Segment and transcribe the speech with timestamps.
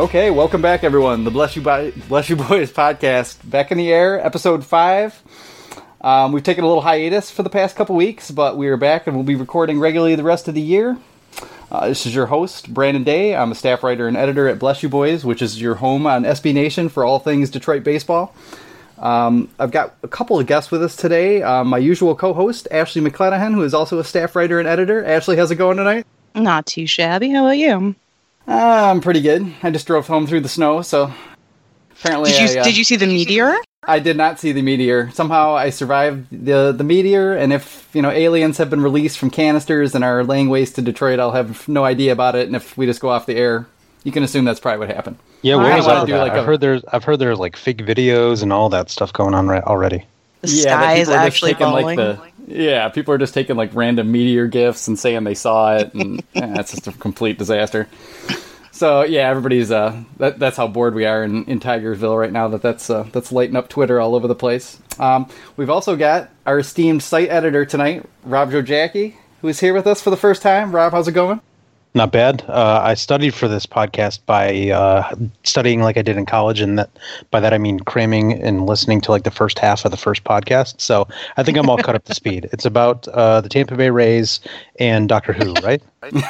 [0.00, 1.24] Okay, welcome back, everyone.
[1.24, 5.22] The Bless You, Bo- Bless You Boys podcast back in the air, episode five.
[6.00, 9.06] Um, we've taken a little hiatus for the past couple weeks, but we are back
[9.06, 10.96] and we'll be recording regularly the rest of the year.
[11.70, 13.36] Uh, this is your host, Brandon Day.
[13.36, 16.24] I'm a staff writer and editor at Bless You Boys, which is your home on
[16.24, 18.34] SB Nation for all things Detroit baseball.
[18.96, 21.42] Um, I've got a couple of guests with us today.
[21.42, 25.04] Um, my usual co-host, Ashley MacLennan, who is also a staff writer and editor.
[25.04, 26.06] Ashley, how's it going tonight?
[26.34, 27.28] Not too shabby.
[27.28, 27.94] How about you?
[28.48, 29.52] Uh, I'm pretty good.
[29.62, 31.12] I just drove home through the snow, so
[31.92, 33.54] apparently Did you I, uh, did you see the meteor?
[33.86, 35.10] I did not see the meteor.
[35.12, 39.30] Somehow I survived the the meteor, and if you know aliens have been released from
[39.30, 42.46] canisters and are laying waste to Detroit, I'll have no idea about it.
[42.46, 43.66] And if we just go off the air,
[44.04, 45.16] you can assume that's probably what happened.
[45.42, 46.18] Yeah, I where is wanna all do, that?
[46.20, 49.12] like, I've a- heard there's I've heard there's like fake videos and all that stuff
[49.12, 50.04] going on right already.
[50.42, 51.84] The that sky is people are just actually taking, falling.
[51.84, 55.76] Like, the, yeah, people are just taking like random meteor gifts and saying they saw
[55.76, 57.88] it, and yeah, it's just a complete disaster.
[58.72, 62.48] So yeah, everybody's uh, that, that's how bored we are in, in Tigersville right now.
[62.48, 64.78] That that's uh, that's lighting up Twitter all over the place.
[64.98, 69.86] Um, we've also got our esteemed site editor tonight, Rob Rogacki, who is here with
[69.86, 70.74] us for the first time.
[70.74, 71.40] Rob, how's it going?
[71.92, 72.44] Not bad.
[72.46, 76.78] Uh, I studied for this podcast by uh, studying like I did in college, and
[76.78, 76.88] that
[77.32, 80.22] by that I mean cramming and listening to like the first half of the first
[80.22, 80.80] podcast.
[80.80, 82.48] So I think I'm all caught up to speed.
[82.52, 84.38] It's about uh, the Tampa Bay Rays
[84.78, 85.82] and Doctor Who, right?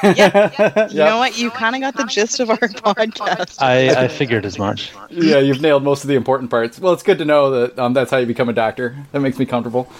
[0.03, 1.37] Yeah You know what?
[1.37, 3.61] You kind of got the gist of our podcast.
[3.61, 4.93] I, I figured as much.
[5.11, 6.79] Yeah, you've nailed most of the important parts.
[6.81, 8.97] Well, it's good to know that um, that's how you become a doctor.
[9.13, 9.93] That makes me comfortable.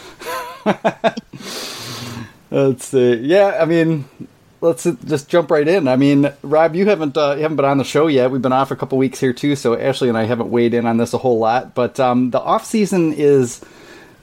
[2.51, 3.15] let's see.
[3.17, 4.07] Yeah, I mean,
[4.61, 5.89] let's just jump right in.
[5.89, 8.31] I mean, Rob, you haven't uh, you haven't been on the show yet.
[8.31, 10.87] We've been off a couple weeks here too, so Ashley and I haven't weighed in
[10.87, 11.75] on this a whole lot.
[11.75, 13.61] But um, the off season is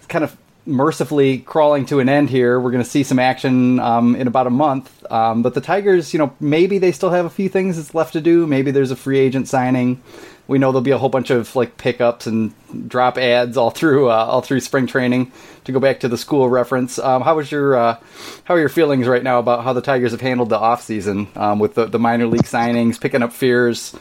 [0.08, 2.60] kind of mercifully crawling to an end here.
[2.60, 4.92] We're going to see some action um, in about a month.
[5.12, 8.14] Um, but the Tigers, you know, maybe they still have a few things that's left
[8.14, 8.46] to do.
[8.46, 10.02] Maybe there's a free agent signing.
[10.48, 12.54] We know there'll be a whole bunch of like pickups and
[12.88, 15.32] drop ads all through uh, all through spring training.
[15.68, 18.00] To go back to the school reference, um, how was your uh,
[18.46, 21.28] how are your feelings right now about how the Tigers have handled the off season
[21.36, 23.94] um, with the, the minor league signings, picking up fears?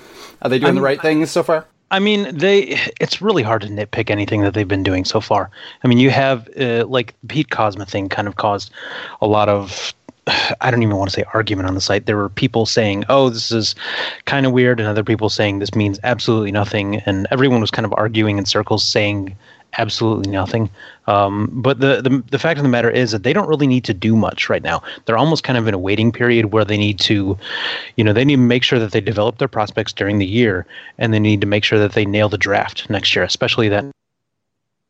[0.42, 1.66] Are they doing the I'm- right things so far?
[1.90, 2.78] I mean, they.
[3.00, 5.50] It's really hard to nitpick anything that they've been doing so far.
[5.82, 8.70] I mean, you have uh, like the Pete Kozma thing kind of caused
[9.20, 9.92] a lot of.
[10.60, 12.06] I don't even want to say argument on the site.
[12.06, 13.74] There were people saying, "Oh, this is
[14.24, 17.86] kind of weird," and other people saying this means absolutely nothing, and everyone was kind
[17.86, 19.36] of arguing in circles, saying
[19.78, 20.70] absolutely nothing.
[21.06, 23.84] Um, but the, the the fact of the matter is that they don't really need
[23.84, 24.82] to do much right now.
[25.04, 27.38] They're almost kind of in a waiting period where they need to,
[27.96, 30.66] you know, they need to make sure that they develop their prospects during the year,
[30.98, 33.84] and they need to make sure that they nail the draft next year, especially that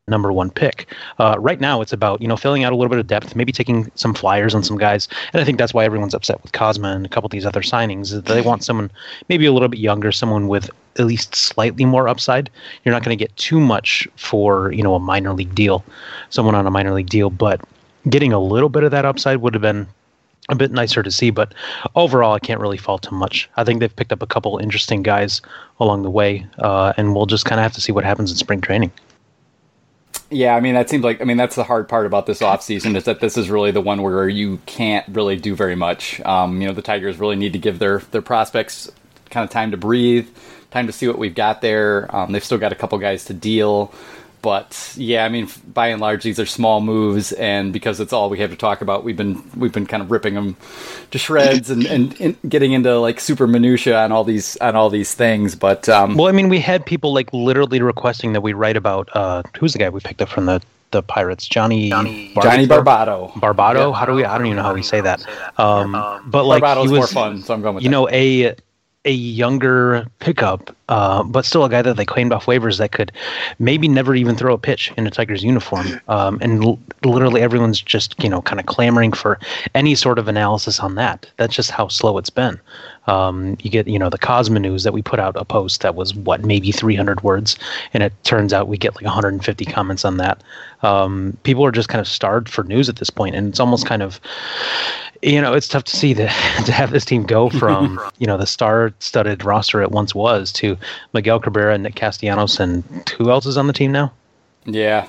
[0.08, 0.88] number one pick.
[1.18, 3.52] Uh, right now, it's about you know filling out a little bit of depth, maybe
[3.52, 6.94] taking some flyers on some guys, and I think that's why everyone's upset with Kozma
[6.94, 8.24] and a couple of these other signings.
[8.24, 8.90] They want someone
[9.28, 12.50] maybe a little bit younger, someone with at least slightly more upside.
[12.84, 15.84] You're not going to get too much for you know a minor league deal,
[16.30, 17.60] someone on a minor league deal, but
[18.08, 19.88] getting a little bit of that upside would have been
[20.48, 21.52] a bit nicer to see, but
[21.96, 23.50] overall, I can't really fault them much.
[23.56, 25.42] I think they've picked up a couple interesting guys
[25.80, 28.36] along the way, uh, and we'll just kind of have to see what happens in
[28.36, 28.92] spring training.
[30.31, 32.97] Yeah, I mean that seems like I mean that's the hard part about this offseason
[32.97, 36.20] is that this is really the one where you can't really do very much.
[36.20, 38.91] Um, you know, the Tigers really need to give their their prospects
[39.31, 40.28] kind of time to breathe,
[40.72, 42.15] time to see what we've got there.
[42.15, 43.92] Um, they've still got a couple guys to deal,
[44.42, 48.30] but yeah, I mean by and large these are small moves, and because it's all
[48.30, 50.56] we have to talk about, we've been we've been kind of ripping them
[51.10, 54.91] to shreds and, and, and getting into like super minutia on all these on all
[54.91, 55.54] these things.
[55.54, 59.08] But um, Well, I mean, we had people like literally requesting that we write about
[59.14, 60.60] uh, who's the guy we picked up from the
[60.92, 62.44] the Pirates, Johnny Johnny Bar-
[62.84, 63.91] Barbato, Barbato.
[63.91, 63.98] Yeah.
[63.98, 64.24] How do we?
[64.24, 65.24] I don't even know how we say that.
[65.58, 65.92] Um,
[66.26, 67.92] but like Barbato's he more fun, so I'm going with you that.
[67.97, 68.54] know, a
[69.06, 73.12] a younger pickup, uh, but still a guy that they claimed off waivers that could
[73.58, 75.86] maybe never even throw a pitch in a Tigers uniform.
[76.08, 79.38] Um, and l- literally everyone's just you know kind of clamoring for
[79.74, 81.30] any sort of analysis on that.
[81.36, 82.60] That's just how slow it's been.
[83.06, 85.94] Um, you get you know the Kozma News that we put out a post that
[85.94, 87.56] was what maybe 300 words,
[87.94, 90.42] and it turns out we get like 150 comments on that.
[90.82, 93.86] Um, people are just kind of starved for news at this point, and it's almost
[93.86, 94.20] kind of
[95.22, 98.36] you know, it's tough to see that to have this team go from you know
[98.36, 100.76] the star-studded roster it once was to
[101.12, 102.84] Miguel Cabrera, and Nick Castellanos, and
[103.16, 104.12] who else is on the team now?
[104.64, 105.09] Yeah.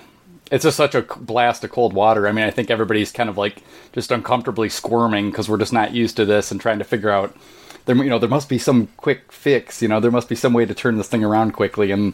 [0.50, 2.26] It's just such a blast of cold water.
[2.26, 3.62] I mean, I think everybody's kind of like
[3.92, 7.36] just uncomfortably squirming because we're just not used to this and trying to figure out
[7.88, 7.96] there.
[7.96, 9.82] You know, there must be some quick fix.
[9.82, 12.14] You know, there must be some way to turn this thing around quickly, and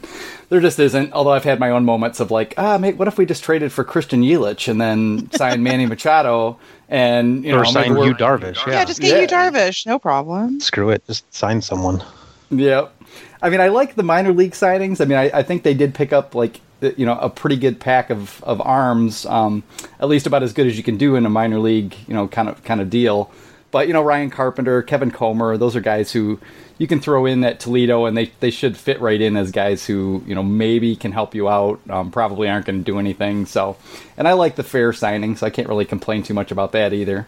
[0.50, 1.12] there just isn't.
[1.12, 3.74] Although I've had my own moments of like, ah, mate, what if we just traded
[3.74, 8.08] for Christian Yelich and then signed Manny Machado and you know, or maybe sign we're-
[8.08, 8.66] you Darvish?
[8.66, 9.50] Yeah, Yeah, just get you Yeah.
[9.52, 10.62] Darvish, no problem.
[10.62, 12.02] screw it, just sign someone.
[12.50, 12.94] Yep.
[13.42, 15.02] I mean, I like the minor league signings.
[15.02, 16.62] I mean, I, I think they did pick up like
[16.98, 19.64] you know a pretty good pack of of arms, um,
[20.00, 22.28] at least about as good as you can do in a minor league, you know,
[22.28, 23.31] kind of kind of deal.
[23.74, 26.40] But you know, Ryan Carpenter, Kevin Comer, those are guys who
[26.78, 29.84] you can throw in at Toledo, and they they should fit right in as guys
[29.84, 31.81] who you know maybe can help you out.
[31.90, 33.48] Um, probably aren't going to do anything.
[33.48, 33.75] So,
[34.16, 35.40] and I like the fair signings.
[35.40, 37.25] So I can't really complain too much about that either.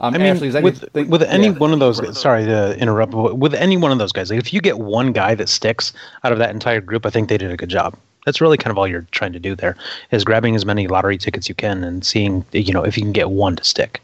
[0.00, 1.52] Um, I mean, Ashley, with, with any yeah.
[1.52, 4.52] one of those, sorry to interrupt, but with any one of those guys, like if
[4.52, 5.92] you get one guy that sticks
[6.24, 7.94] out of that entire group, I think they did a good job.
[8.24, 9.76] That's really kind of all you're trying to do there,
[10.10, 13.12] is grabbing as many lottery tickets you can and seeing, you know, if you can
[13.12, 14.00] get one to stick.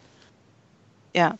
[1.14, 1.32] Yeah.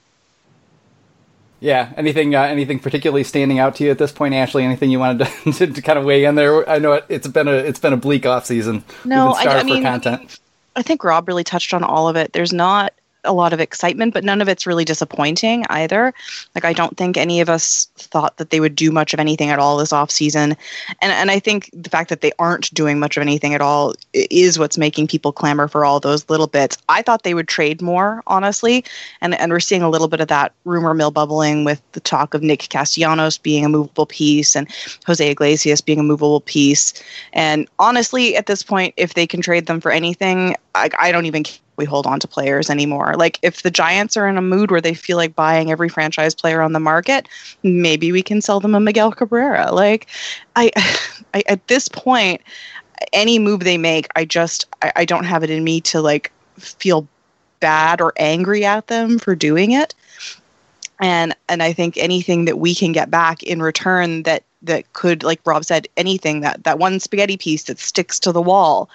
[1.61, 1.93] Yeah.
[1.97, 4.65] Anything, uh, anything particularly standing out to you at this point, Ashley?
[4.65, 6.69] Anything you wanted to, to, to kind of weigh in there?
[6.69, 8.85] I know it, has been a, it's been a bleak off season.
[9.05, 12.33] No, I, I mean, I think Rob really touched on all of it.
[12.33, 16.13] There's not a lot of excitement, but none of it's really disappointing either.
[16.55, 19.51] Like I don't think any of us thought that they would do much of anything
[19.51, 20.57] at all this off season,
[21.01, 23.95] and and I think the fact that they aren't doing much of anything at all
[24.13, 26.77] is what's making people clamor for all those little bits.
[26.89, 28.85] I thought they would trade more, honestly,
[29.21, 32.35] and and we're seeing a little bit of that rumor mill bubbling with the talk
[32.35, 34.69] of Nick Castellanos being a movable piece and
[35.07, 36.95] Jose Iglesias being a movable piece.
[37.33, 41.27] And honestly, at this point, if they can trade them for anything, I, I don't
[41.27, 41.45] even
[41.77, 43.15] we hold on to players anymore.
[43.17, 46.35] Like if the Giants are in a mood where they feel like buying every franchise
[46.35, 47.29] player on the market,
[47.63, 49.73] maybe we can sell them a Miguel Cabrera.
[49.73, 50.07] Like
[50.57, 50.71] I,
[51.35, 52.43] I at this point,
[53.13, 56.33] any move they make, I just I, I don't have it in me to like
[56.59, 57.09] feel
[57.61, 59.95] bad or angry at them for doing it.
[61.01, 65.23] And and I think anything that we can get back in return that that could
[65.23, 68.91] like Rob said anything that that one spaghetti piece that sticks to the wall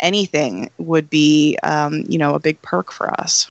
[0.00, 3.48] anything would be, um, you know, a big perk for us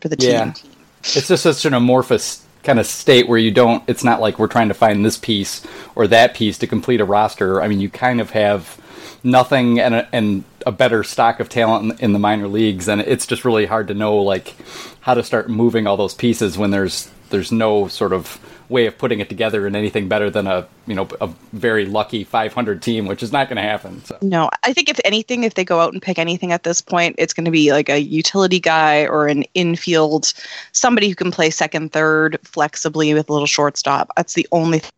[0.00, 0.30] for the team.
[0.30, 0.52] Yeah.
[1.00, 3.82] It's just such an amorphous kind of state where you don't.
[3.88, 7.04] It's not like we're trying to find this piece or that piece to complete a
[7.04, 7.62] roster.
[7.62, 8.78] I mean, you kind of have
[9.22, 13.00] nothing and a, and a better stock of talent in, in, the minor leagues, and
[13.00, 14.54] it's just really hard to know like
[15.00, 18.98] how to start moving all those pieces when there's there's no sort of way of
[18.98, 23.06] putting it together in anything better than a you know a very lucky 500 team,
[23.06, 24.04] which is not going to happen.
[24.04, 24.18] So.
[24.22, 27.14] No, I think if anything, if they go out and pick anything at this point,
[27.18, 30.32] it's going to be like a utility guy or an infield,
[30.72, 34.10] somebody who can play second, third flexibly with a little shortstop.
[34.16, 34.92] That's the only thing.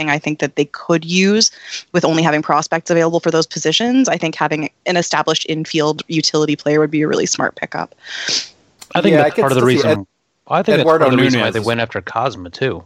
[0.00, 1.50] I think that they could use
[1.92, 4.08] with only having prospects available for those positions.
[4.08, 7.94] I think having an established infield utility player would be a really smart pickup.
[8.94, 10.06] I think yeah, that's I part of the reason.
[10.50, 12.84] I think Eduardo that's part of the reason why they went after Kozma too.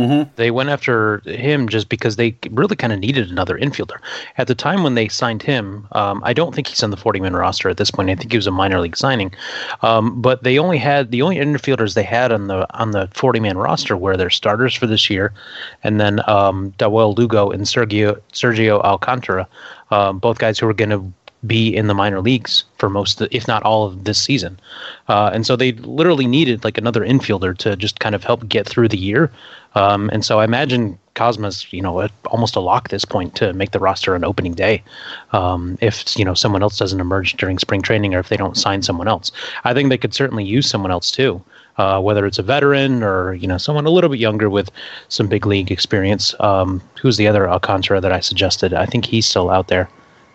[0.00, 0.30] Mm-hmm.
[0.36, 3.98] They went after him just because they really kind of needed another infielder.
[4.36, 7.18] At the time when they signed him, um, I don't think he's on the 40
[7.18, 8.08] man roster at this point.
[8.08, 9.34] I think he was a minor league signing.
[9.82, 13.40] Um, but they only had the only infielders they had on the on the 40
[13.40, 15.32] man roster were their starters for this year,
[15.82, 19.48] and then um, Dawel Lugo and Sergio Sergio Alcantara,
[19.90, 21.12] um, both guys who were going to
[21.46, 24.58] be in the minor leagues for most, if not all, of this season.
[25.08, 28.68] Uh, and so they literally needed like another infielder to just kind of help get
[28.68, 29.30] through the year.
[29.74, 33.72] Um, and so I imagine Kozma's, you know, almost a lock this point to make
[33.72, 34.82] the roster on opening day.
[35.32, 38.56] Um, if you know someone else doesn't emerge during spring training, or if they don't
[38.56, 39.30] sign someone else,
[39.64, 41.42] I think they could certainly use someone else too.
[41.76, 44.70] Uh, whether it's a veteran or you know someone a little bit younger with
[45.08, 46.34] some big league experience.
[46.40, 48.72] Um, who's the other Alcantara that I suggested?
[48.72, 49.88] I think he's still out there.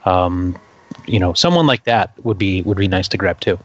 [0.06, 0.58] Um,
[1.06, 3.60] you know, someone like that would be would be nice to grab too.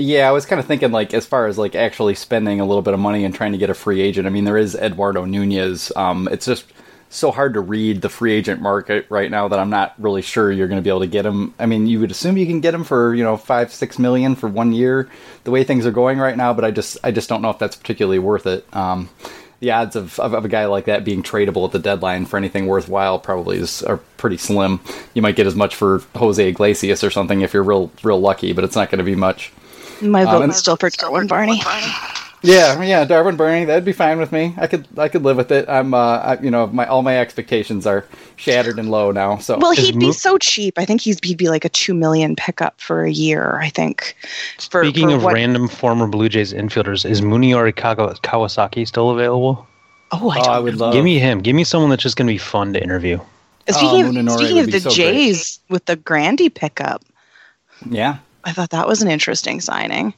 [0.00, 2.82] Yeah, I was kind of thinking like as far as like actually spending a little
[2.82, 4.26] bit of money and trying to get a free agent.
[4.26, 5.90] I mean, there is Eduardo Nunez.
[5.96, 6.72] Um, it's just
[7.10, 10.52] so hard to read the free agent market right now that I'm not really sure
[10.52, 11.54] you're going to be able to get him.
[11.58, 14.36] I mean, you would assume you can get him for you know five six million
[14.36, 15.08] for one year,
[15.44, 16.52] the way things are going right now.
[16.52, 18.66] But I just I just don't know if that's particularly worth it.
[18.74, 19.08] Um,
[19.60, 22.36] the odds of, of, of, a guy like that being tradable at the deadline for
[22.36, 24.80] anything worthwhile probably is are pretty slim.
[25.14, 28.52] You might get as much for Jose Iglesias or something if you're real real lucky,
[28.52, 29.52] but it's not going to be much.
[30.00, 31.60] My vote um, is still for Darwin Barney.
[32.42, 34.54] Yeah, yeah, Darwin Barney, that'd be fine with me.
[34.56, 35.68] I could, I could live with it.
[35.68, 38.04] I'm, uh, I, you know, my all my expectations are
[38.36, 39.38] shattered and low now.
[39.38, 40.78] So, well, he'd be so cheap.
[40.78, 43.58] I think he's he'd be like a two million pickup for a year.
[43.58, 44.16] I think.
[44.70, 49.66] For, Speaking for of what, random former Blue Jays infielders, is Munenori Kawasaki still available?
[50.12, 50.92] Oh, I, oh, I would love.
[50.92, 51.40] Give me him.
[51.40, 53.18] Give me someone that's just going to be fun to interview.
[53.68, 55.74] Speaking oh, of, speaking of the so Jays great.
[55.74, 57.04] with the Grandy pickup.
[57.84, 58.18] Yeah.
[58.44, 60.14] I thought that was an interesting signing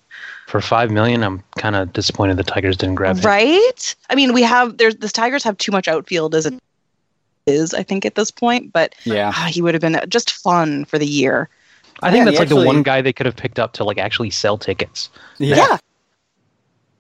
[0.51, 3.23] for five million, I'm kind of disappointed the Tigers didn't grab him.
[3.23, 3.97] Right?
[4.11, 6.55] I mean, we have there's the Tigers have too much outfield as it
[7.47, 8.73] is, I think, at this point.
[8.73, 11.49] But yeah, uh, he would have been just fun for the year.
[12.03, 13.85] I think yeah, that's like actually, the one guy they could have picked up to
[13.85, 15.09] like actually sell tickets.
[15.39, 15.57] Yeah.
[15.57, 15.79] yeah.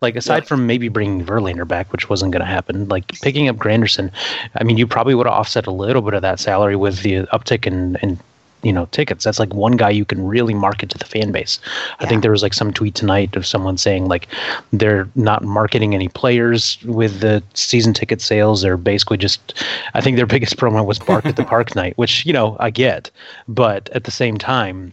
[0.01, 0.49] Like aside yeah.
[0.49, 4.11] from maybe bringing Verlander back, which wasn't going to happen, like picking up Granderson,
[4.55, 7.25] I mean, you probably would have offset a little bit of that salary with the
[7.27, 8.19] uptick in, in
[8.63, 11.59] you know tickets that's like one guy you can really market to the fan base
[11.65, 11.95] yeah.
[12.01, 14.29] i think there was like some tweet tonight of someone saying like
[14.73, 19.63] they're not marketing any players with the season ticket sales they're basically just
[19.95, 22.71] i think their biggest promo was bark at the park night which you know i
[22.71, 23.11] get
[23.49, 24.93] but at the same time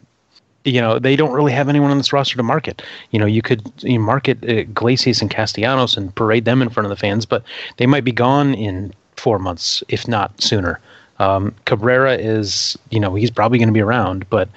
[0.68, 2.82] you know they don't really have anyone on this roster to market.
[3.12, 6.86] You know, you could you market uh, Iglesias and Castellanos and parade them in front
[6.86, 7.44] of the fans, but
[7.78, 10.80] they might be gone in four months, if not sooner.
[11.20, 14.50] Um, Cabrera is, you know, he's probably going to be around, but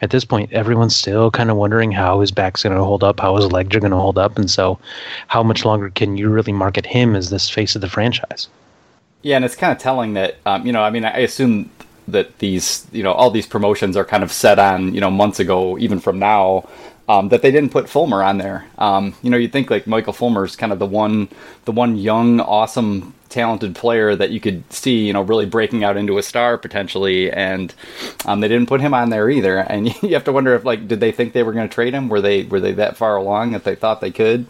[0.00, 3.20] at this point, everyone's still kind of wondering how his back's going to hold up,
[3.20, 4.78] how his legs are going to hold up, and so
[5.28, 8.48] how much longer can you really market him as this face of the franchise?
[9.22, 11.70] Yeah, and it's kind of telling that, um, you know, I mean, I assume
[12.08, 15.40] that these you know all these promotions are kind of set on you know months
[15.40, 16.64] ago even from now
[17.08, 18.66] um, that they didn't put Fulmer on there.
[18.78, 21.28] Um, you know, you'd think like Michael Fulmer is kind of the one,
[21.64, 25.96] the one young, awesome, talented player that you could see, you know, really breaking out
[25.96, 27.74] into a star potentially, and
[28.24, 29.58] um, they didn't put him on there either.
[29.58, 31.94] And you have to wonder if like, did they think they were going to trade
[31.94, 32.08] him?
[32.08, 34.46] Were they were they that far along that they thought they could?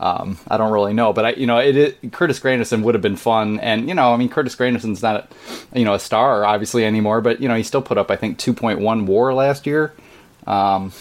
[0.00, 3.02] Um, I don't really know, but I, you know, it, it, Curtis Granderson would have
[3.02, 5.30] been fun, and you know, I mean, Curtis Granderson's not,
[5.72, 8.16] a, you know, a star obviously anymore, but you know, he still put up I
[8.16, 9.92] think 2.1 WAR last year.
[10.44, 10.92] Um,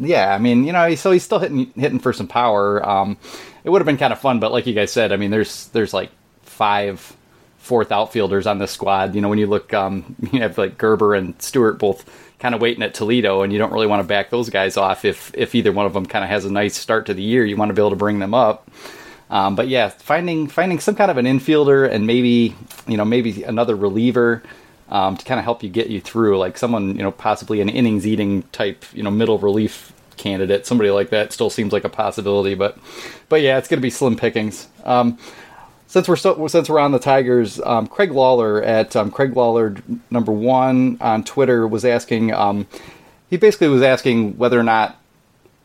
[0.00, 2.86] yeah, I mean, you know, so he's still hitting hitting for some power.
[2.86, 3.16] Um,
[3.64, 5.68] it would have been kind of fun, but like you guys said, I mean, there's
[5.68, 6.10] there's like
[6.52, 7.16] five
[7.58, 9.14] fourth outfielders on the squad.
[9.14, 12.04] You know, when you look, um, you have like Gerber and Stewart both
[12.38, 15.04] kind of waiting at Toledo, and you don't really want to back those guys off
[15.04, 17.44] if if either one of them kind of has a nice start to the year.
[17.44, 18.68] You want to be able to bring them up.
[19.30, 22.54] Um, but yeah, finding finding some kind of an infielder and maybe
[22.86, 24.42] you know maybe another reliever
[24.90, 27.68] um, to kind of help you get you through, like someone you know possibly an
[27.68, 31.88] innings eating type you know middle relief candidate, somebody like that still seems like a
[31.88, 32.54] possibility.
[32.54, 32.76] But
[33.28, 34.68] but yeah, it's going to be slim pickings.
[34.84, 35.18] Um,
[35.92, 39.76] since we're so, since we're on the Tigers, um, Craig Lawler at um, Craig Lawler
[40.10, 42.32] number one on Twitter was asking.
[42.32, 42.66] Um,
[43.28, 44.96] he basically was asking whether or not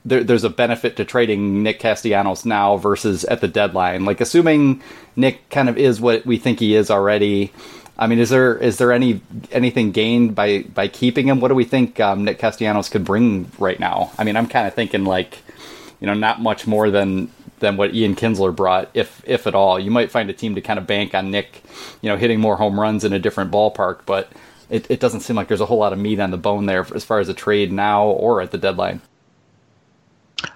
[0.04, 4.04] there, there's a benefit to trading Nick Castellanos now versus at the deadline.
[4.04, 4.84] Like assuming
[5.16, 7.54] Nick kind of is what we think he is already.
[7.98, 9.22] I mean, is there is there any
[9.54, 11.40] anything gained by by keeping him?
[11.40, 14.12] What do we think um, Nick Castellanos could bring right now?
[14.18, 15.38] I mean, I'm kind of thinking like,
[16.02, 19.80] you know, not much more than than what Ian Kinsler brought, if if at all.
[19.80, 21.64] You might find a team to kind of bank on Nick,
[22.02, 24.32] you know, hitting more home runs in a different ballpark, but
[24.70, 26.86] it, it doesn't seem like there's a whole lot of meat on the bone there
[26.94, 29.02] as far as a trade now or at the deadline.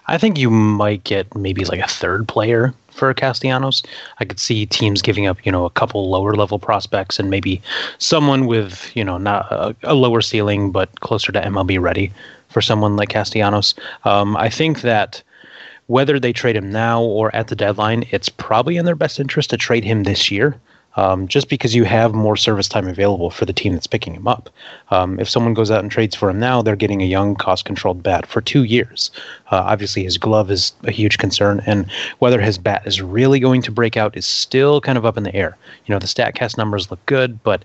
[0.08, 3.82] I think you might get maybe like a third player for Castellanos.
[4.20, 7.62] I could see teams giving up, you know, a couple lower level prospects and maybe
[7.98, 12.12] someone with, you know, not a, a lower ceiling but closer to MLB ready
[12.50, 13.74] for someone like Castellanos.
[14.04, 15.24] Um, I think that
[15.92, 19.50] whether they trade him now or at the deadline, it's probably in their best interest
[19.50, 20.56] to trade him this year.
[20.96, 24.28] Um, just because you have more service time available for the team that's picking him
[24.28, 24.50] up.
[24.90, 27.64] Um, if someone goes out and trades for him now, they're getting a young, cost
[27.64, 29.10] controlled bat for two years.
[29.52, 33.62] Uh, obviously, his glove is a huge concern, and whether his bat is really going
[33.62, 35.58] to break out is still kind of up in the air.
[35.86, 37.64] You know, the StatCast numbers look good, but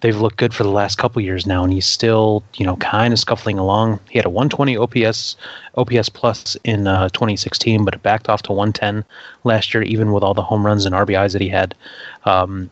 [0.00, 3.12] they've looked good for the last couple years now, and he's still, you know, kind
[3.12, 4.00] of scuffling along.
[4.08, 5.36] He had a 120 OPS,
[5.76, 9.04] OPS plus in uh, 2016, but it backed off to 110
[9.44, 11.74] last year, even with all the home runs and RBIs that he had.
[12.26, 12.70] Um,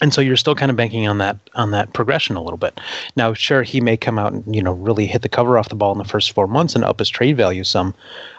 [0.00, 2.80] and so you're still kind of banking on that on that progression a little bit.
[3.16, 5.74] Now, sure, he may come out and you know really hit the cover off the
[5.74, 7.94] ball in the first four months and up his trade value some,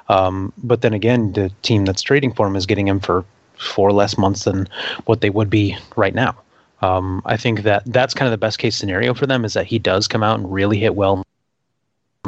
[0.09, 3.25] um, but then again, the team that's trading for him is getting him for
[3.57, 4.67] four less months than
[5.05, 6.35] what they would be right now.
[6.81, 9.67] Um, I think that that's kind of the best case scenario for them is that
[9.67, 11.23] he does come out and really hit well in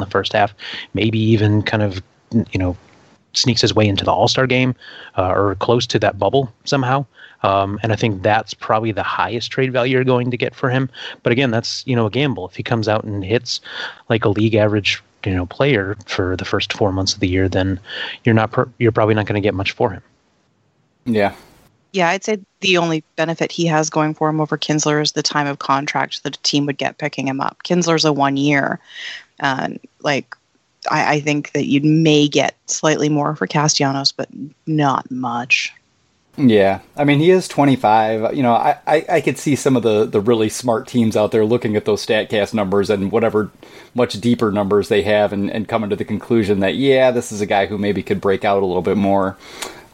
[0.04, 0.54] the first half,
[0.94, 2.02] maybe even kind of
[2.52, 2.76] you know
[3.36, 4.74] sneaks his way into the All Star game
[5.16, 7.06] uh, or close to that bubble somehow.
[7.42, 10.70] Um, and I think that's probably the highest trade value you're going to get for
[10.70, 10.88] him.
[11.22, 12.48] But again, that's you know a gamble.
[12.48, 13.60] If he comes out and hits
[14.08, 17.48] like a league average you know player for the first four months of the year,
[17.48, 17.78] then
[18.24, 20.02] you're not per- you're probably not going to get much for him.
[21.04, 21.34] Yeah,
[21.94, 25.22] yeah, I'd say the only benefit he has going for him over Kinsler is the
[25.22, 27.62] time of contract that a team would get picking him up.
[27.62, 28.80] Kinsler's a one year.
[29.38, 30.34] and like,
[30.90, 34.28] I, I think that you may get slightly more for Castellanos, but
[34.66, 35.72] not much.
[36.36, 38.34] Yeah, I mean he is 25.
[38.34, 41.30] You know, I, I, I, could see some of the, the really smart teams out
[41.30, 43.52] there looking at those Statcast numbers and whatever
[43.94, 47.40] much deeper numbers they have, and, and coming to the conclusion that yeah, this is
[47.40, 49.36] a guy who maybe could break out a little bit more.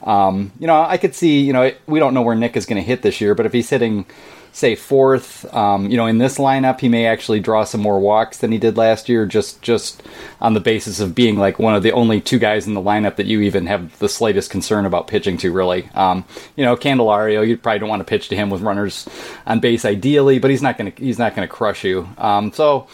[0.02, 2.80] Um, you know, I could see, you know, we don't know where Nick is going
[2.80, 4.06] to hit this year, but if he's hitting
[4.52, 5.52] say fourth.
[5.54, 8.58] Um, you know, in this lineup, he may actually draw some more walks than he
[8.58, 10.02] did last year, just just
[10.40, 13.16] on the basis of being like one of the only two guys in the lineup
[13.16, 15.52] that you even have the slightest concern about pitching to.
[15.52, 16.24] Really, um,
[16.56, 19.08] you know, Candelario, you probably don't want to pitch to him with runners
[19.46, 22.08] on base ideally, but he's not to he's not to crush you.
[22.18, 22.88] Um, so.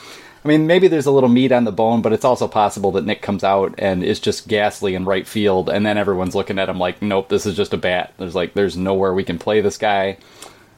[0.44, 3.04] I mean, maybe there's a little meat on the bone, but it's also possible that
[3.04, 6.68] Nick comes out and is just ghastly in right field, and then everyone's looking at
[6.68, 8.14] him like, nope, this is just a bat.
[8.16, 10.18] There's like, there's nowhere we can play this guy.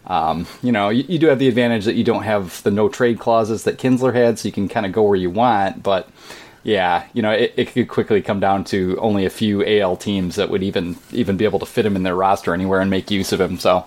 [0.09, 2.89] Um, you know, you, you, do have the advantage that you don't have the no
[2.89, 5.83] trade clauses that Kinsler had, so you can kind of go where you want.
[5.83, 6.09] But
[6.63, 10.37] yeah, you know, it, it, could quickly come down to only a few AL teams
[10.37, 13.11] that would even even be able to fit him in their roster anywhere and make
[13.11, 13.59] use of him.
[13.59, 13.87] So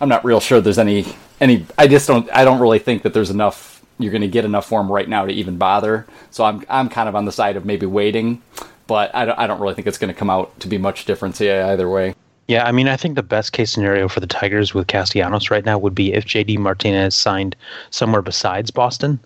[0.00, 1.06] I'm not real sure there's any
[1.40, 1.66] any.
[1.78, 2.30] I just don't.
[2.32, 3.82] I don't really think that there's enough.
[3.98, 6.06] You're going to get enough for him right now to even bother.
[6.30, 8.42] So I'm I'm kind of on the side of maybe waiting,
[8.86, 11.06] but I don't, I don't really think it's going to come out to be much
[11.06, 12.14] difference either way.
[12.52, 15.64] Yeah, I mean, I think the best case scenario for the Tigers with Castellanos right
[15.64, 17.56] now would be if JD Martinez signed
[17.88, 19.18] somewhere besides Boston.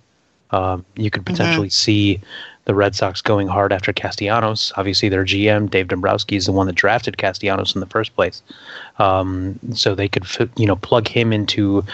[0.53, 1.35] Um, you could mm-hmm.
[1.35, 1.73] potentially mm-hmm.
[1.73, 2.21] see
[2.67, 4.73] the Red Sox going hard after Castellanos.
[4.77, 8.45] Obviously, their GM Dave Dombrowski is the one that drafted Castellanos in the first place,
[9.01, 10.25] um, so they could
[10.57, 11.85] you know plug him into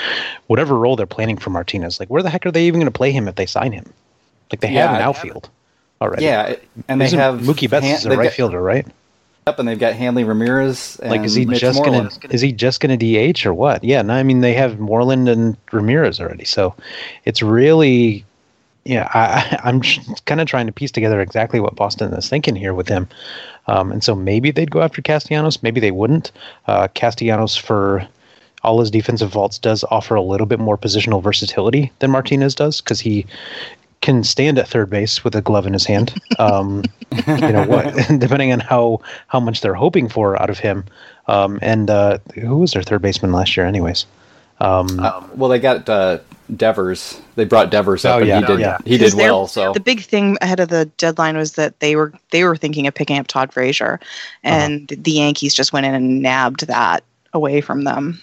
[0.49, 1.99] whatever role they're planning for Martinez.
[1.99, 3.91] Like, where the heck are they even going to play him if they sign him?
[4.53, 5.49] Like, they yeah, have an outfield
[6.03, 6.25] already.
[6.25, 6.57] Yeah,
[6.89, 8.87] and they Isn't have Mookie Betts is a right got, fielder, right?
[9.47, 11.01] Up and they've got Hanley Ramirez.
[11.03, 12.19] like, is he Mitch just Moreland.
[12.21, 13.83] gonna is he just gonna DH or what?
[13.83, 16.75] Yeah, no, I mean they have Moreland and Ramirez already, so
[17.25, 18.25] it's really,
[18.85, 19.83] yeah, I, I'm
[20.27, 23.09] kind of trying to piece together exactly what Boston is thinking here with him,
[23.67, 26.31] um, and so maybe they'd go after Castellanos, maybe they wouldn't.
[26.67, 28.07] Uh, Castellanos for
[28.63, 32.81] all his defensive vaults does offer a little bit more positional versatility than Martinez does
[32.81, 33.27] because he
[34.03, 36.21] can stand at third base with a glove in his hand.
[36.39, 36.83] Um,
[37.27, 37.95] you know what?
[38.19, 40.85] depending on how how much they're hoping for out of him.
[41.29, 44.05] Um, and uh, who was their third baseman last year, anyways?
[44.61, 46.19] Um, uh, well, they got uh,
[46.57, 47.21] Devers.
[47.37, 48.79] They brought Devers up, oh, yeah, and he did yeah.
[48.85, 49.47] he did well.
[49.47, 52.87] So the big thing ahead of the deadline was that they were they were thinking
[52.87, 53.99] of picking up Todd Frazier,
[54.43, 55.01] and uh-huh.
[55.03, 58.21] the Yankees just went in and nabbed that away from them.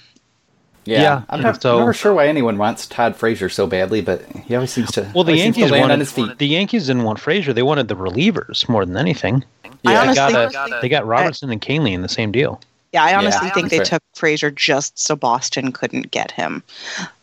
[0.85, 4.23] Yeah, yeah I'm not, so, never sure why anyone wants Todd Frazier so badly, but
[4.23, 5.09] he always seems to.
[5.13, 6.37] Well, the Yankees wanted on his feet.
[6.37, 9.43] the Yankees didn't want Frazier; they wanted the relievers more than anything.
[9.83, 12.59] Yeah, they got, a, they got Robertson I, and Kahnle in the same deal.
[12.91, 16.63] Yeah, I honestly yeah, think they took Frazier just so Boston couldn't get him,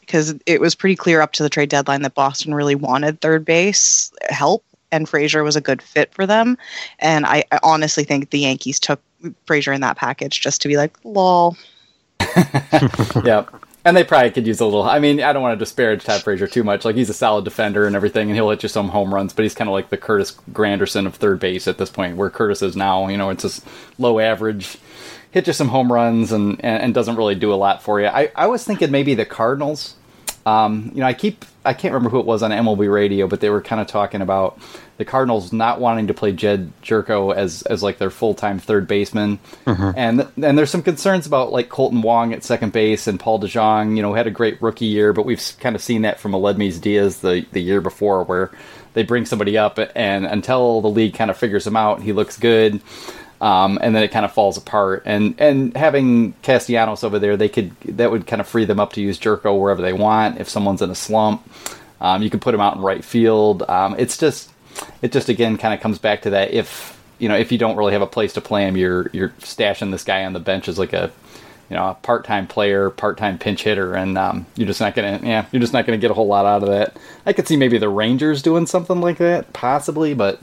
[0.00, 3.44] because it was pretty clear up to the trade deadline that Boston really wanted third
[3.44, 6.56] base help, and Frazier was a good fit for them.
[7.00, 9.00] And I, I honestly think the Yankees took
[9.46, 11.56] Frazier in that package just to be like, lol.
[13.24, 13.44] yeah.
[13.84, 14.82] And they probably could use a little.
[14.82, 16.84] I mean, I don't want to disparage Todd Frazier too much.
[16.84, 19.32] Like he's a solid defender and everything, and he'll hit you some home runs.
[19.32, 22.28] But he's kind of like the Curtis Granderson of third base at this point, where
[22.28, 23.06] Curtis is now.
[23.06, 23.64] You know, it's just
[23.96, 24.78] low average,
[25.30, 28.08] hit you some home runs, and, and, and doesn't really do a lot for you.
[28.08, 29.94] I, I was thinking maybe the Cardinals.
[30.44, 33.40] Um, you know, I keep I can't remember who it was on MLB radio, but
[33.40, 34.58] they were kind of talking about
[34.96, 38.88] the Cardinals not wanting to play Jedd Gyorko as as like their full time third
[38.88, 39.90] baseman, mm-hmm.
[39.96, 43.96] and and there's some concerns about like Kolten Wong at second base and Paul DeJong.
[43.96, 46.80] You know, had a great rookie year, but we've kind of seen that from Aledmys
[46.80, 48.50] Diaz the the year before, where
[48.94, 52.38] they bring somebody up and until the league kind of figures him out, he looks
[52.38, 52.80] good.
[53.40, 55.02] Um, and then it kind of falls apart.
[55.04, 58.94] And and having Castellanos over there, they could that would kind of free them up
[58.94, 60.40] to use Gyorko wherever they want.
[60.40, 61.48] If someone's in a slump,
[62.00, 63.62] um, you can put him out in right field.
[63.68, 64.50] Um, it's just
[65.02, 67.76] it just again kind of comes back to that if you know if you don't
[67.76, 70.68] really have a place to play him, you're you're stashing this guy on the bench
[70.68, 71.12] as like a
[71.68, 74.94] you know a part time player, part time pinch hitter, and um, you're just not
[74.94, 76.96] gonna yeah you're just not gonna get a whole lot out of that.
[77.24, 80.40] I could see maybe the Rangers doing something like that possibly, but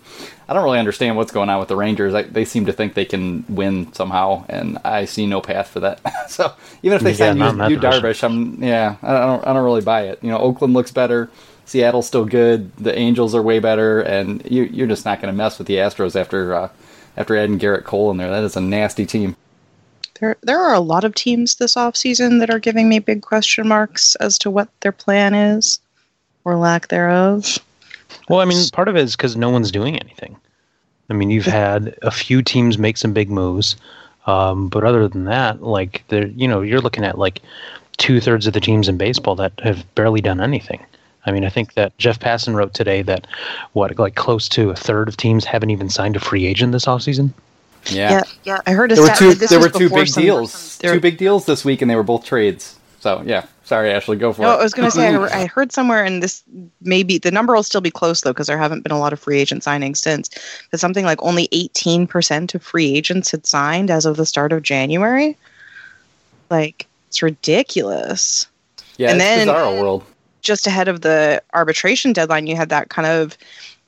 [0.47, 2.13] I don't really understand what's going on with the Rangers.
[2.13, 5.79] I, they seem to think they can win somehow, and I see no path for
[5.81, 6.01] that.
[6.29, 9.63] so even if they yeah, sign you, Yu Darvish, I'm yeah I don't I don't
[9.63, 10.19] really buy it.
[10.21, 11.29] You know Oakland looks better.
[11.65, 12.75] Seattle's still good.
[12.75, 15.75] The Angels are way better, and you, you're just not going to mess with the
[15.75, 16.69] Astros after uh,
[17.15, 18.29] after adding Gerrit Cole in there.
[18.29, 19.35] That is a nasty team.
[20.19, 23.67] There, there are a lot of teams this offseason that are giving me big question
[23.67, 25.79] marks as to what their plan is
[26.45, 27.59] or lack thereof.
[28.29, 30.35] Well, I mean, part of it is because no one's doing anything.
[31.09, 33.75] I mean, you've had a few teams make some big moves,
[34.25, 37.41] um, but other than that, like, you know, you're looking at like
[37.97, 40.83] two thirds of the teams in baseball that have barely done anything.
[41.25, 43.27] I mean, I think that Jeff Passan wrote today that
[43.73, 46.85] what like close to a third of teams haven't even signed a free agent this
[46.85, 47.33] offseason.
[47.87, 48.11] Yeah.
[48.11, 48.61] yeah, yeah.
[48.65, 49.33] I heard there were two.
[49.33, 50.77] There were two big deals.
[50.77, 52.77] Two big deals this week, and they were both trades.
[52.99, 54.59] So yeah, sorry, Ashley, go for no, it.
[54.59, 56.41] I was going to say I heard somewhere, and this
[56.81, 59.19] maybe the number will still be close though, because there haven't been a lot of
[59.19, 60.29] free agent signings since.
[60.71, 64.53] But something like only eighteen percent of free agents had signed as of the start
[64.53, 65.37] of January.
[66.49, 68.47] Like it's ridiculous.
[68.97, 70.03] Yeah, and then bizarro world.
[70.41, 73.37] Just ahead of the arbitration deadline, you had that kind of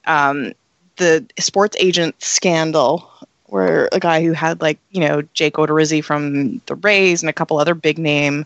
[0.07, 0.53] um,
[0.97, 3.09] the sports agent scandal
[3.55, 7.33] where a guy who had like you know Jake Odorizzi from the Rays and a
[7.33, 8.45] couple other big name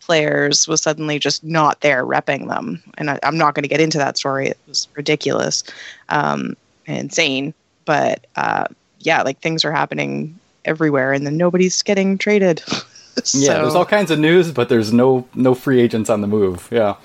[0.00, 2.82] players was suddenly just not there repping them.
[2.98, 5.62] And I, am not going to get into that story; it was ridiculous,
[6.08, 6.56] um,
[6.88, 7.54] and insane.
[7.84, 8.66] But uh,
[8.98, 12.58] yeah, like things are happening everywhere, and then nobody's getting traded.
[13.22, 13.38] so.
[13.38, 16.68] Yeah, there's all kinds of news, but there's no no free agents on the move.
[16.72, 16.96] Yeah.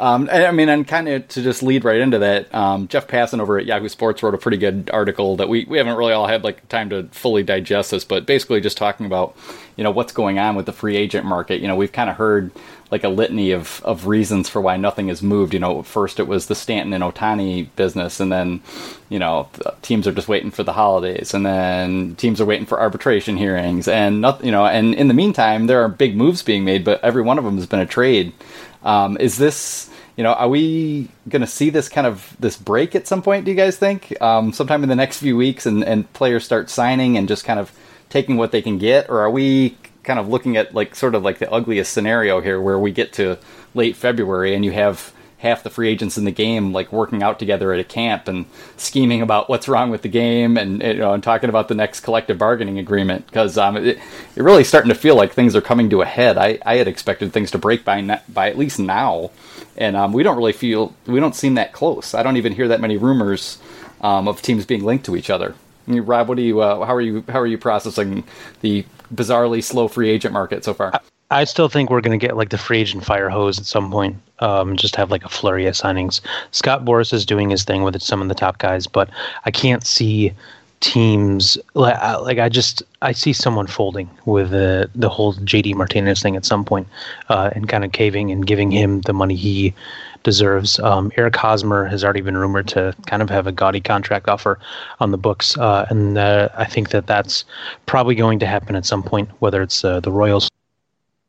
[0.00, 3.38] Um, I mean, and kind of to just lead right into that, um, Jeff Passan
[3.38, 6.26] over at Yahoo Sports wrote a pretty good article that we, we haven't really all
[6.26, 9.36] had like time to fully digest this, but basically just talking about
[9.76, 11.60] you know what's going on with the free agent market.
[11.60, 12.50] You know, we've kind of heard
[12.90, 15.52] like a litany of, of reasons for why nothing has moved.
[15.52, 18.62] You know, first it was the Stanton and Ohtani business, and then
[19.10, 19.50] you know
[19.82, 23.86] teams are just waiting for the holidays, and then teams are waiting for arbitration hearings,
[23.86, 24.46] and nothing.
[24.46, 27.36] You know, and in the meantime, there are big moves being made, but every one
[27.36, 28.32] of them has been a trade.
[28.82, 29.89] Um, is this
[30.20, 33.46] you know, are we going to see this kind of this break at some point?
[33.46, 36.68] Do you guys think um, sometime in the next few weeks, and, and players start
[36.68, 37.72] signing and just kind of
[38.10, 41.22] taking what they can get, or are we kind of looking at like sort of
[41.22, 43.38] like the ugliest scenario here, where we get to
[43.74, 47.38] late February and you have half the free agents in the game like working out
[47.38, 48.44] together at a camp and
[48.76, 52.00] scheming about what's wrong with the game and you know and talking about the next
[52.00, 53.98] collective bargaining agreement because um, it,
[54.36, 56.36] it really starting to feel like things are coming to a head.
[56.36, 59.30] I, I had expected things to break by by at least now,
[59.80, 62.14] and um, we don't really feel we don't seem that close.
[62.14, 63.58] I don't even hear that many rumors
[64.02, 65.54] um, of teams being linked to each other.
[65.88, 68.22] I mean, Rob, what do you uh, how are you how are you processing
[68.60, 70.92] the bizarrely slow free agent market so far?
[71.32, 73.90] I still think we're going to get like the free agent fire hose at some
[73.90, 74.16] point.
[74.40, 76.20] Um, just have like a flurry of signings.
[76.50, 79.08] Scott Boras is doing his thing with some of the top guys, but
[79.44, 80.32] I can't see
[80.80, 86.22] teams like like I just I see someone folding with the the whole JD Martinez
[86.22, 86.88] thing at some point,
[87.28, 89.74] uh, and kind of caving and giving him the money he
[90.22, 90.78] deserves.
[90.80, 94.58] Um, Eric Hosmer has already been rumored to kind of have a gaudy contract offer
[95.00, 97.44] on the books, uh, and uh, I think that that's
[97.86, 100.50] probably going to happen at some point, whether it's uh, the Royals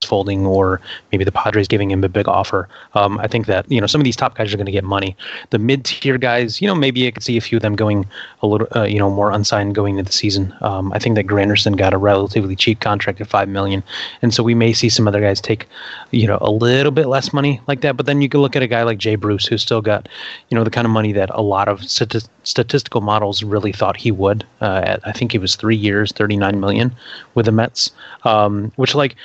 [0.06, 2.68] folding or maybe the Padres giving him a big offer.
[2.94, 4.84] Um, I think that you know some of these top guys are going to get
[4.84, 5.16] money.
[5.50, 8.06] The mid tier guys, you know, maybe I could see a few of them going
[8.42, 10.54] a little, uh, you know, more unsigned going into the season.
[10.62, 13.84] Um, I think that Granderson got a relatively cheap contract at five million,
[14.22, 15.68] and so we may see some other guys take,
[16.12, 17.98] you know, a little bit less money like that.
[17.98, 20.10] But then you can look at a guy like Jay Bruce, who's still got,
[20.50, 23.98] you know, the kind of money that a lot of stati- statistical models really thought
[23.98, 24.46] he would.
[24.62, 26.96] Uh, at, I think he was three years, thirty nine million
[27.36, 27.92] with the Mets,
[28.24, 29.16] um, which like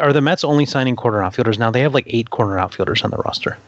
[0.00, 1.70] are the Mets only signing corner outfielders now?
[1.70, 3.58] They have like eight corner outfielders on the roster.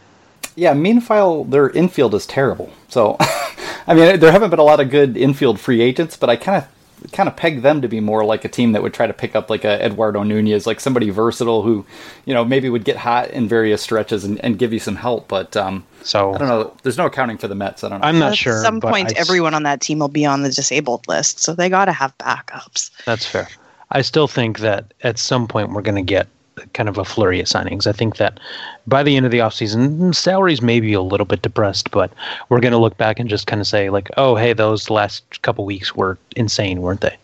[0.54, 2.70] Yeah, meanwhile, their infield is terrible.
[2.88, 3.16] So,
[3.86, 6.62] I mean, there haven't been a lot of good infield free agents, but I kind
[6.62, 6.68] of
[7.10, 9.34] kind of peg them to be more like a team that would try to pick
[9.34, 11.84] up like a Eduardo Nunez, like somebody versatile who,
[12.26, 15.26] you know, maybe would get hot in various stretches and, and give you some help.
[15.26, 16.76] But um, so I don't know.
[16.82, 17.82] There's no accounting for the Mets.
[17.82, 18.06] I don't know.
[18.06, 18.58] I'm not sure.
[18.58, 21.68] At some point, everyone on that team will be on the disabled list, so they
[21.68, 22.90] got to have backups.
[23.04, 23.48] That's fair.
[23.92, 26.26] I still think that at some point we're going to get
[26.74, 27.86] kind of a flurry of signings.
[27.86, 28.38] I think that
[28.86, 32.12] by the end of the offseason, salaries may be a little bit depressed, but
[32.48, 35.42] we're going to look back and just kind of say, like, oh, hey, those last
[35.42, 37.16] couple weeks were insane, weren't they?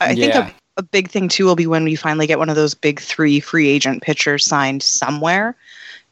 [0.00, 2.56] I think a, a big thing, too, will be when we finally get one of
[2.56, 5.56] those big three free agent pitchers signed somewhere.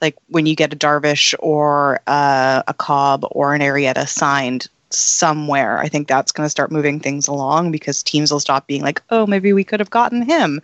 [0.01, 5.79] Like when you get a Darvish or uh, a Cobb or an Arrieta signed somewhere.
[5.79, 9.03] I think that's going to start moving things along because teams will stop being like,
[9.11, 10.61] oh, maybe we could have gotten him,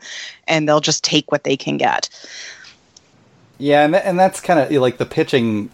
[0.47, 2.09] and they'll just take what they can get.
[3.59, 5.71] Yeah, and, th- and that's kind of like the pitching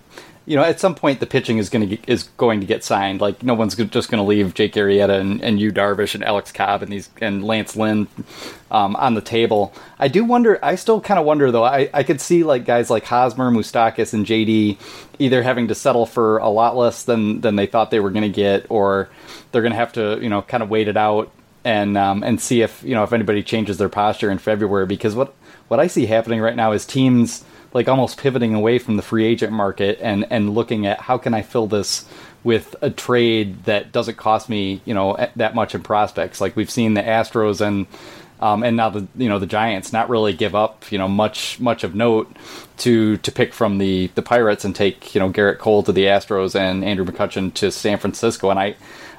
[0.46, 3.20] you know, at some point the pitching is going to is going to get signed.
[3.20, 6.52] Like no one's just going to leave Jake Arrieta and, and Yu Darvish and Alex
[6.52, 8.06] Cobb and these and Lance Lynn
[8.70, 9.74] um, on the table.
[9.98, 10.64] I do wonder.
[10.64, 11.64] I still kind of wonder though.
[11.64, 14.78] I, I could see like guys like Hosmer, Moustakas, and JD
[15.18, 18.22] either having to settle for a lot less than than they thought they were going
[18.22, 19.08] to get, or
[19.50, 21.32] they're going to have to you know kind of wait it out
[21.64, 24.86] and um, and see if you know if anybody changes their posture in February.
[24.86, 25.34] Because what
[25.66, 27.44] what I see happening right now is teams
[27.76, 31.34] like almost pivoting away from the free agent market and and looking at how can
[31.34, 32.06] I fill this
[32.42, 36.40] with a trade that doesn't cost me you know that much in prospects.
[36.40, 37.86] Like we've seen the Astros and
[38.40, 41.60] um, and now the you know the Giants not really give up you know much
[41.60, 42.34] much of note
[42.78, 46.04] to to pick from the the Pirates and take you know Gerrit Cole to the
[46.04, 48.76] Astros and Andrew McCutchen to San Francisco and I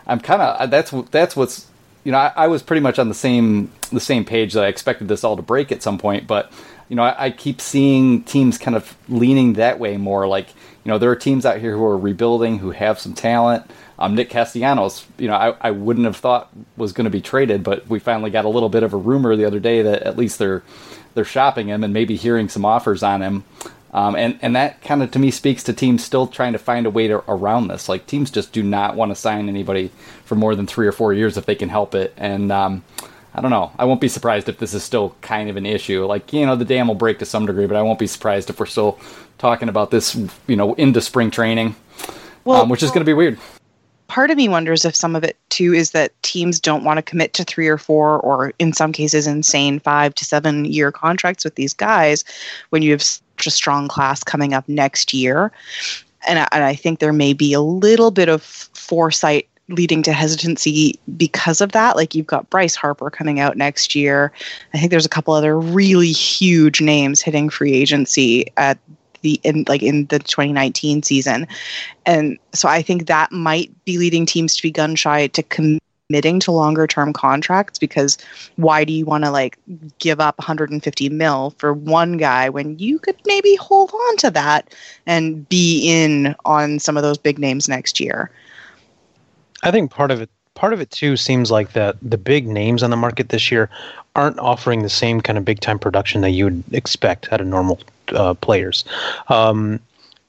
[0.08, 1.68] I'm kind of that's that's what's
[2.04, 4.68] you know I, I was pretty much on the same the same page that I
[4.68, 6.52] expected this all to break at some point but
[6.90, 10.28] you know, I, I, keep seeing teams kind of leaning that way more.
[10.28, 10.50] Like,
[10.84, 13.70] you know, there are teams out here who are rebuilding, who have some talent.
[14.00, 17.64] Um, Nick Castellanos, you know, I, I wouldn't have thought was going to be traded,
[17.64, 20.18] but we finally got a little bit of a rumor the other day that at
[20.18, 20.64] least they're
[21.14, 23.44] they're shopping him and maybe hearing some offers on him.
[23.92, 26.86] Um, and and that kind of to me speaks to teams still trying to find
[26.86, 27.90] a way to around this.
[27.90, 29.92] Like teams just do not want to sign anybody
[30.26, 32.14] for more than three or four years if they can help it.
[32.18, 32.84] And um,
[33.38, 33.72] I don't know.
[33.78, 36.06] I won't be surprised if this is still kind of an issue.
[36.06, 38.50] Like you know, the dam will break to some degree, but I won't be surprised
[38.50, 39.00] if we're still
[39.38, 40.16] talking about this.
[40.48, 41.76] You know, into spring training,
[42.44, 43.38] well, um, which is going to be weird
[44.08, 47.02] part of me wonders if some of it too is that teams don't want to
[47.02, 51.44] commit to three or four or in some cases insane five to seven year contracts
[51.44, 52.24] with these guys
[52.70, 55.52] when you have such a strong class coming up next year
[56.28, 60.14] and I, and I think there may be a little bit of foresight leading to
[60.14, 61.96] hesitancy because of that.
[61.96, 64.32] Like you've got Bryce Harper coming out next year.
[64.74, 68.78] I think there's a couple other really huge names hitting free agency at
[69.22, 71.48] the in like in the 2019 season.
[72.06, 76.40] And so I think that might be leading teams to be gun shy to committing
[76.40, 78.18] to longer term contracts because
[78.56, 79.58] why do you want to like
[80.00, 84.74] give up 150 mil for one guy when you could maybe hold on to that
[85.06, 88.32] and be in on some of those big names next year?
[89.64, 92.82] I think part of it part of it too seems like that the big names
[92.82, 93.70] on the market this year
[94.16, 97.48] aren't offering the same kind of big time production that you would expect out of
[97.48, 98.84] normal uh, players.
[99.30, 99.80] Um,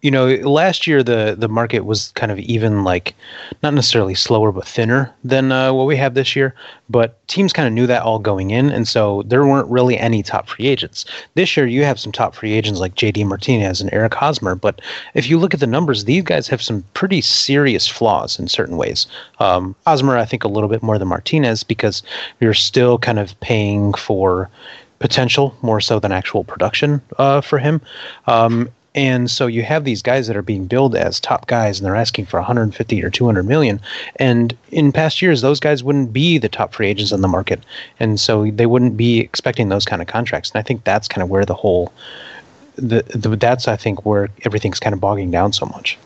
[0.01, 3.17] you know, last year the the market was kind of even like
[3.65, 6.55] not necessarily slower but thinner than uh, what we have this year.
[6.89, 10.23] But teams kind of knew that all going in, and so there weren't really any
[10.23, 11.05] top free agents.
[11.35, 13.25] This year you have some top free agents like J.D.
[13.25, 14.55] Martinez and Eric Hosmer.
[14.55, 14.81] But
[15.15, 18.77] if you look at the numbers, these guys have some pretty serious flaws in certain
[18.77, 19.09] ways.
[19.41, 22.05] Um, Hosmer, I think, a little bit more than Martinez because
[22.41, 24.49] you're still kind of paying for
[25.01, 27.81] potential more so than actual production uh, for him.
[28.27, 31.87] Um, and so you have these guys that are being billed as top guys and
[31.87, 33.81] they're asking for 150 or 200 million.
[34.17, 37.63] And in past years, those guys wouldn't be the top free agents on the market.
[38.01, 40.51] And so they wouldn't be expecting those kind of contracts.
[40.51, 41.93] And I think that's kind of where the whole,
[42.75, 45.97] the, the that's, I think, where everything's kind of bogging down so much.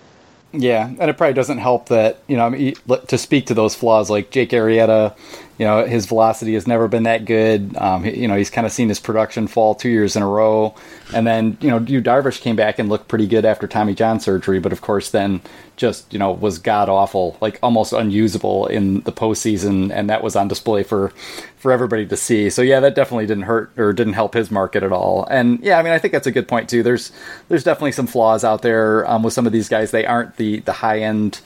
[0.53, 2.75] Yeah, and it probably doesn't help that you know I mean,
[3.09, 5.17] to speak to those flaws like Jake Arrieta,
[5.59, 7.77] you know his velocity has never been that good.
[7.77, 10.75] Um, you know he's kind of seen his production fall two years in a row,
[11.15, 14.21] and then you know Yu Darvish came back and looked pretty good after Tommy John
[14.21, 15.41] surgery, but of course then
[15.77, 20.37] just you know was god awful, like almost unusable in the postseason, and that was
[20.37, 21.13] on display for
[21.57, 22.51] for everybody to see.
[22.51, 25.27] So yeah, that definitely didn't hurt or didn't help his market at all.
[25.31, 26.83] And yeah, I mean I think that's a good point too.
[26.83, 27.13] There's
[27.49, 29.91] there's definitely some flaws out there um, with some of these guys.
[29.91, 31.41] They aren't the the high end,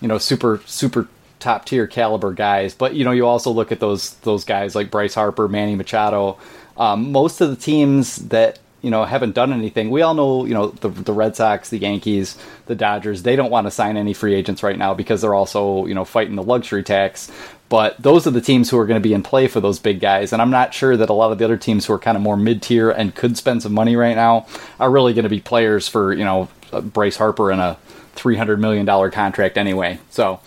[0.00, 1.08] you know, super super
[1.40, 2.74] top tier caliber guys.
[2.74, 6.38] But you know, you also look at those those guys like Bryce Harper, Manny Machado.
[6.76, 9.90] Um, most of the teams that you know haven't done anything.
[9.90, 13.22] We all know you know the the Red Sox, the Yankees, the Dodgers.
[13.22, 16.04] They don't want to sign any free agents right now because they're also you know
[16.04, 17.30] fighting the luxury tax.
[17.68, 20.00] But those are the teams who are going to be in play for those big
[20.00, 22.16] guys, and I'm not sure that a lot of the other teams who are kind
[22.16, 24.46] of more mid tier and could spend some money right now
[24.80, 27.76] are really going to be players for you know Bryce Harper and a
[28.14, 29.98] three hundred million dollar contract anyway.
[30.10, 30.40] So.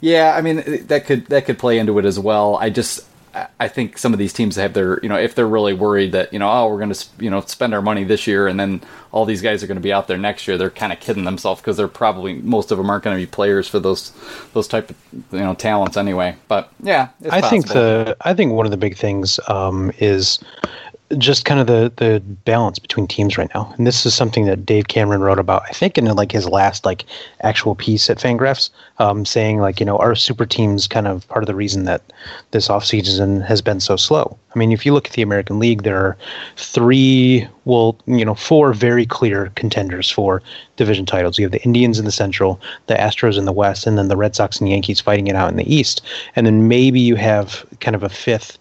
[0.00, 2.56] Yeah, I mean that could that could play into it as well.
[2.56, 3.00] I just
[3.60, 6.32] I think some of these teams have their, you know, if they're really worried that,
[6.32, 8.80] you know, oh, we're going to, you know, spend our money this year and then
[9.12, 11.24] all these guys are going to be out there next year, they're kind of kidding
[11.24, 14.12] themselves because they're probably, most of them aren't going to be players for those,
[14.54, 14.96] those type of,
[15.32, 16.36] you know, talents anyway.
[16.48, 17.48] But yeah, I possible.
[17.48, 20.38] think the, I think one of the big things um, is
[21.16, 23.72] just kind of the the balance between teams right now.
[23.78, 26.84] And this is something that Dave Cameron wrote about, I think, in like his last
[26.84, 27.04] like
[27.40, 28.68] actual piece at Fangraphs,
[28.98, 32.02] um, saying like you know our super teams kind of part of the reason that
[32.50, 34.36] this offseason has been so slow.
[34.54, 36.16] I mean, if you look at the American League, there are
[36.56, 40.42] three, well, you know, four very clear contenders for
[40.76, 41.38] division titles.
[41.38, 44.16] You have the Indians in the Central, the Astros in the West, and then the
[44.16, 46.02] Red Sox and Yankees fighting it out in the East.
[46.34, 48.58] And then maybe you have kind of a fifth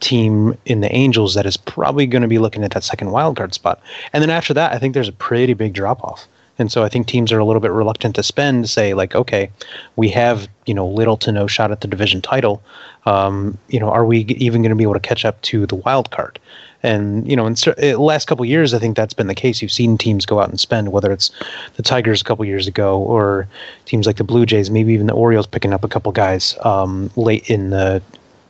[0.00, 3.36] team in the Angels that is probably going to be looking at that second wild
[3.36, 3.80] card spot.
[4.12, 6.26] And then after that, I think there's a pretty big drop off.
[6.58, 9.14] And so I think teams are a little bit reluctant to spend, to say like,
[9.14, 9.50] okay,
[9.96, 12.62] we have you know little to no shot at the division title.
[13.06, 15.76] Um, you know, are we even going to be able to catch up to the
[15.76, 16.38] wild card?
[16.82, 19.62] And you know, in the last couple years, I think that's been the case.
[19.62, 21.30] You've seen teams go out and spend, whether it's
[21.76, 23.48] the Tigers a couple years ago or
[23.86, 27.10] teams like the Blue Jays, maybe even the Orioles picking up a couple guys um,
[27.16, 28.02] late in the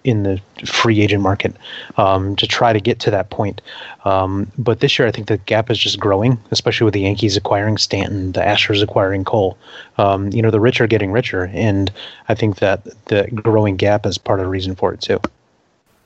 [0.05, 1.55] in the free agent market
[1.97, 3.61] um, to try to get to that point.
[4.05, 7.37] Um, but this year, I think the gap is just growing, especially with the Yankees
[7.37, 9.59] acquiring Stanton, the Astros acquiring Cole.
[9.99, 11.93] Um, you know, the rich are getting richer, and
[12.29, 15.21] I think that the growing gap is part of the reason for it too.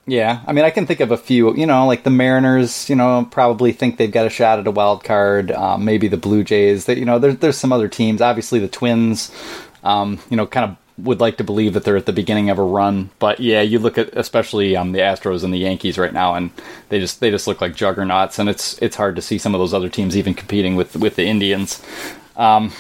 [0.07, 1.57] Yeah, I mean, I can think of a few.
[1.57, 2.91] You know, like the Mariners.
[2.91, 5.51] You know, probably think they've got a shot at a wild card.
[5.51, 6.85] Um, maybe the Blue Jays.
[6.87, 8.21] That you know, there's there's some other teams.
[8.21, 9.31] Obviously, the Twins.
[9.83, 12.59] Um, you know, kind of would like to believe that they're at the beginning of
[12.59, 13.11] a run.
[13.19, 16.51] But yeah, you look at especially um, the Astros and the Yankees right now, and
[16.89, 19.59] they just they just look like juggernauts, and it's it's hard to see some of
[19.59, 21.83] those other teams even competing with with the Indians.
[22.37, 22.73] Um,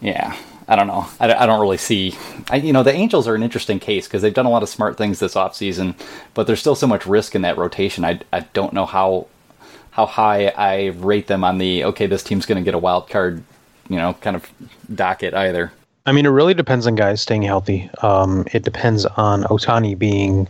[0.00, 0.36] yeah,
[0.68, 1.06] I don't know.
[1.18, 2.16] I, I don't really see.
[2.50, 4.68] I, you know, the Angels are an interesting case because they've done a lot of
[4.68, 5.94] smart things this offseason,
[6.34, 8.04] but there's still so much risk in that rotation.
[8.04, 9.26] I, I don't know how
[9.92, 13.08] how high I rate them on the okay, this team's going to get a wild
[13.08, 13.42] card,
[13.88, 14.48] you know, kind of
[14.94, 15.72] docket either.
[16.10, 17.88] I mean, it really depends on guys staying healthy.
[18.02, 20.48] Um, it depends on Ohtani being,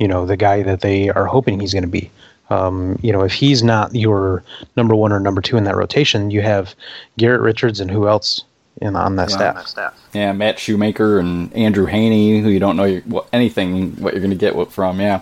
[0.00, 2.10] you know, the guy that they are hoping he's going to be.
[2.50, 4.42] Um, you know, if he's not your
[4.76, 6.74] number one or number two in that rotation, you have
[7.18, 8.42] Garrett Richards and who else
[8.82, 10.08] in on that, yeah, staff.
[10.12, 14.36] Yeah, Matt Shoemaker and Andrew Heaney, who you don't know what, anything what you're going
[14.36, 15.00] to get from.
[15.00, 15.20] Yeah,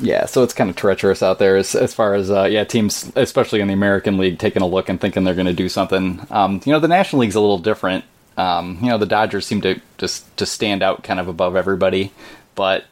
[0.00, 0.26] yeah.
[0.26, 3.60] So it's kind of treacherous out there as, as far as uh, yeah teams, especially
[3.60, 6.26] in the American League, taking a look and thinking they're going to do something.
[6.30, 8.04] Um, you know, the National League's a little different.
[8.36, 12.12] Um, you know, the Dodgers seem to just to stand out kind of above everybody,
[12.54, 12.84] but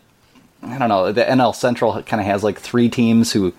[0.63, 1.11] I don't know.
[1.11, 3.53] The NL Central kind of has like three teams who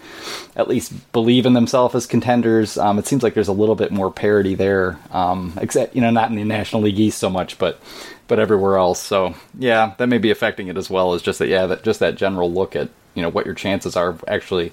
[0.55, 2.77] at least believe in themselves as contenders.
[2.77, 6.11] Um, it seems like there's a little bit more parity there, um, except you know
[6.11, 7.81] not in the National League East so much, but
[8.29, 9.01] but everywhere else.
[9.01, 11.13] So yeah, that may be affecting it as well.
[11.13, 13.95] As just that yeah, that just that general look at you know what your chances
[13.95, 14.71] are of actually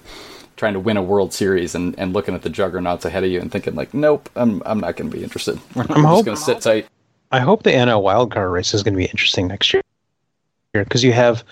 [0.57, 3.41] trying to win a World Series and, and looking at the juggernauts ahead of you
[3.41, 5.59] and thinking like, nope, I'm I'm not going to be interested.
[5.75, 6.87] I'm, I'm just going to sit tight.
[7.33, 9.83] I hope the NL wildcard race is going to be interesting next year
[10.73, 11.43] because you have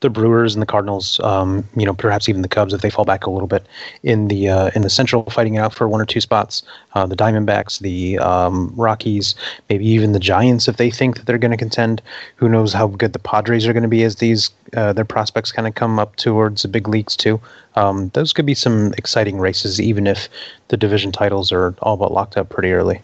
[0.00, 3.04] the Brewers and the Cardinals, um, you know, perhaps even the Cubs if they fall
[3.04, 3.64] back a little bit
[4.02, 6.62] in the uh, in the Central, fighting out for one or two spots.
[6.94, 9.34] Uh, the Diamondbacks, the um, Rockies,
[9.70, 12.02] maybe even the Giants if they think that they're going to contend.
[12.36, 15.52] Who knows how good the Padres are going to be as these uh, their prospects
[15.52, 17.40] kind of come up towards the big leagues too.
[17.76, 20.28] Um, those could be some exciting races, even if
[20.68, 23.00] the division titles are all but locked up pretty early.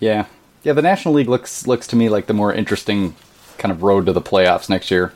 [0.00, 0.26] Yeah,
[0.64, 0.72] yeah.
[0.72, 3.14] The National League looks looks to me like the more interesting
[3.60, 5.12] kind of road to the playoffs next year.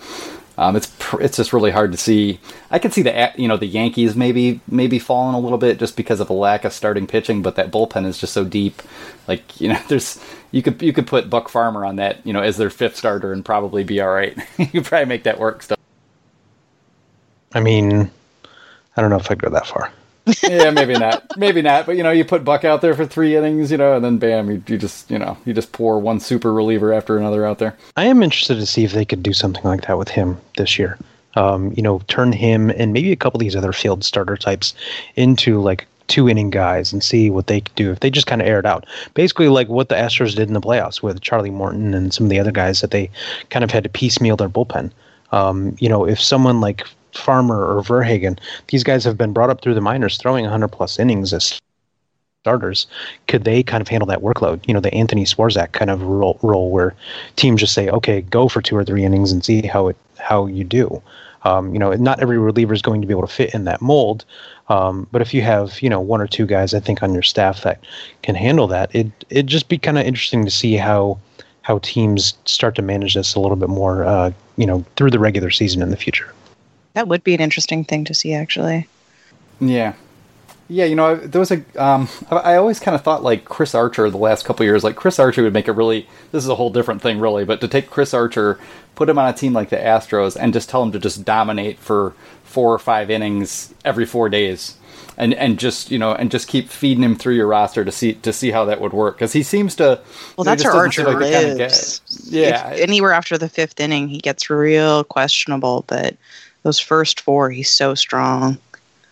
[0.57, 2.39] Um, it's it's just really hard to see.
[2.71, 5.97] I can see the you know the Yankees maybe maybe falling a little bit just
[5.97, 8.81] because of a lack of starting pitching, but that bullpen is just so deep.
[9.27, 12.41] Like you know, there's you could you could put Buck Farmer on that you know
[12.41, 14.37] as their fifth starter and probably be all right.
[14.59, 15.63] you could probably make that work.
[15.63, 15.77] Still.
[17.53, 18.11] I mean,
[18.97, 19.91] I don't know if I'd go that far
[20.43, 21.37] yeah, maybe not.
[21.37, 21.87] Maybe not.
[21.87, 24.19] But you know, you put Buck out there for three innings, you know, and then
[24.19, 27.59] bam, you, you just you know you just pour one super reliever after another out
[27.59, 27.77] there.
[27.97, 30.79] I am interested to see if they could do something like that with him this
[30.79, 30.99] year.
[31.37, 34.75] Um, you know, turn him and maybe a couple of these other field starter types
[35.17, 38.41] into like two inning guys and see what they could do if they just kind
[38.41, 38.87] of air it out.
[39.15, 42.31] Basically, like what the Astros did in the playoffs with Charlie Morton and some of
[42.31, 43.11] the other guys that they
[43.51, 44.91] kind of had to piecemeal their bullpen.
[45.33, 49.61] Um, you know, if someone like Farmer or Verhagen, these guys have been brought up
[49.61, 51.61] through the minors throwing 100 plus innings as
[52.45, 52.87] starters.
[53.27, 54.61] Could they kind of handle that workload?
[54.69, 56.95] You know, the Anthony Swarzak kind of role, role where
[57.37, 60.47] teams just say, okay, go for two or three innings and see how it how
[60.47, 61.03] you do.
[61.45, 63.81] Um, you know, not every reliever is going to be able to fit in that
[63.81, 64.25] mold.
[64.69, 67.23] Um, but if you have, you know, one or two guys, I think on your
[67.23, 67.81] staff that
[68.23, 71.19] can handle that, it it'd just be kind of interesting to see how
[71.63, 75.19] how teams start to manage this a little bit more, uh, you know, through the
[75.19, 76.31] regular season in the future.
[76.95, 78.89] That would be an interesting thing to see, actually.
[79.61, 79.95] Yeah,
[80.69, 80.85] yeah.
[80.85, 81.65] You know, there was a.
[81.77, 84.85] Um, I always kind of thought like Chris Archer the last couple years.
[84.85, 86.09] Like Chris Archer would make a really.
[86.33, 87.45] This is a whole different thing, really.
[87.45, 88.59] But to take Chris Archer,
[88.95, 91.79] put him on a team like the Astros, and just tell him to just dominate
[91.79, 94.77] for four or five innings every four days.
[95.17, 98.15] And, and just you know and just keep feeding him through your roster to see
[98.15, 100.01] to see how that would work because he seems to
[100.37, 102.01] well that's where Archer like lives.
[102.01, 106.17] Kind of yeah if anywhere after the fifth inning he gets real questionable but
[106.65, 108.59] those first four, he's so strong.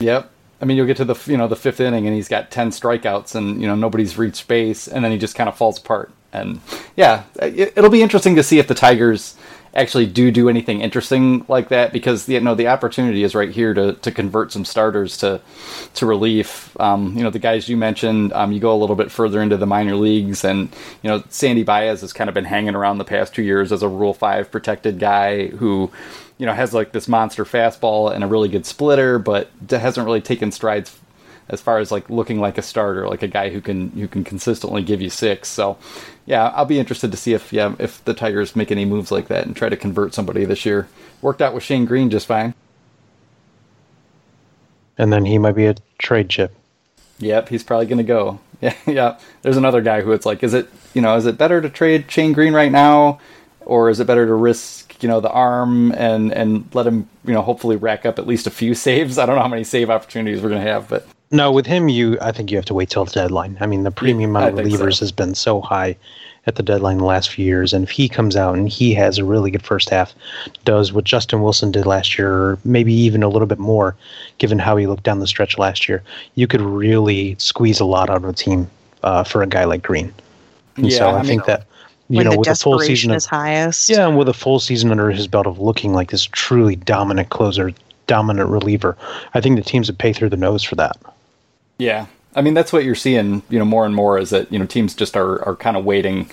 [0.01, 0.31] Yep.
[0.61, 2.71] I mean, you'll get to the you know the fifth inning and he's got ten
[2.71, 6.11] strikeouts and you know nobody's reached base and then he just kind of falls apart.
[6.33, 6.61] And
[6.97, 9.37] yeah, it, will be interesting to see if the Tigers
[9.75, 13.73] actually do do anything interesting like that because you know the opportunity is right here
[13.73, 15.41] to, to convert some starters to
[15.95, 16.79] to relief.
[16.81, 18.33] Um, you know the guys you mentioned.
[18.33, 21.65] Um, you go a little bit further into the minor leagues, and you know Sandy
[21.65, 24.51] Baez has kind of been hanging around the past two years as a Rule Five
[24.51, 25.91] protected guy who
[26.43, 30.21] you know has like this monster fastball and a really good splitter, but hasn't really
[30.21, 30.99] taken strides
[31.49, 34.25] as far as like looking like a starter, like a guy who can who can
[34.25, 35.49] consistently give you six.
[35.49, 35.79] So,
[36.27, 39.29] yeah, I'll be interested to see if yeah if the Tigers make any moves like
[39.29, 40.89] that and try to convert somebody this year.
[41.21, 42.55] Worked out with Shane Greene just fine.
[44.99, 46.57] And then he might be a trade chip.
[47.21, 48.41] Yep, he's probably going to go.
[48.63, 49.19] Yeah, yeah.
[49.43, 52.09] There's another guy who it's like, is it you know, is it better to trade
[52.09, 53.19] Shane Greene right now,
[53.61, 57.33] or is it better to risk you know the arm and and let him you
[57.33, 59.19] know hopefully rack up at least a few saves.
[59.19, 61.89] I don't know how many save opportunities we're going to have, but no, with him,
[61.89, 63.57] you I think you have to wait till the deadline.
[63.61, 65.05] I mean, the premium on relievers so.
[65.05, 65.97] has been so high
[66.47, 67.73] at the deadline the last few years.
[67.73, 70.13] And if he comes out and he has a really good first half,
[70.65, 73.97] does what Justin Wilson did last year, or maybe even a little bit more,
[74.39, 76.03] given how he looked down the stretch last year,
[76.35, 78.69] you could really squeeze a lot out of a team
[79.03, 80.13] uh, for a guy like Greene.
[80.77, 81.67] And yeah, so I, I mean, think that
[82.13, 83.89] you when know, with a full season is highest.
[83.89, 87.31] Yeah, and with a full season under his belt of looking like this truly dominant
[87.31, 87.73] closer,
[88.07, 88.99] dominant reliever,
[89.33, 90.99] I think the teams would pay through the nose for that.
[91.79, 92.07] Yeah,
[92.37, 94.67] I mean that's what you're seeing, you know, more and more is that you know
[94.67, 96.29] teams just are are kind of waiting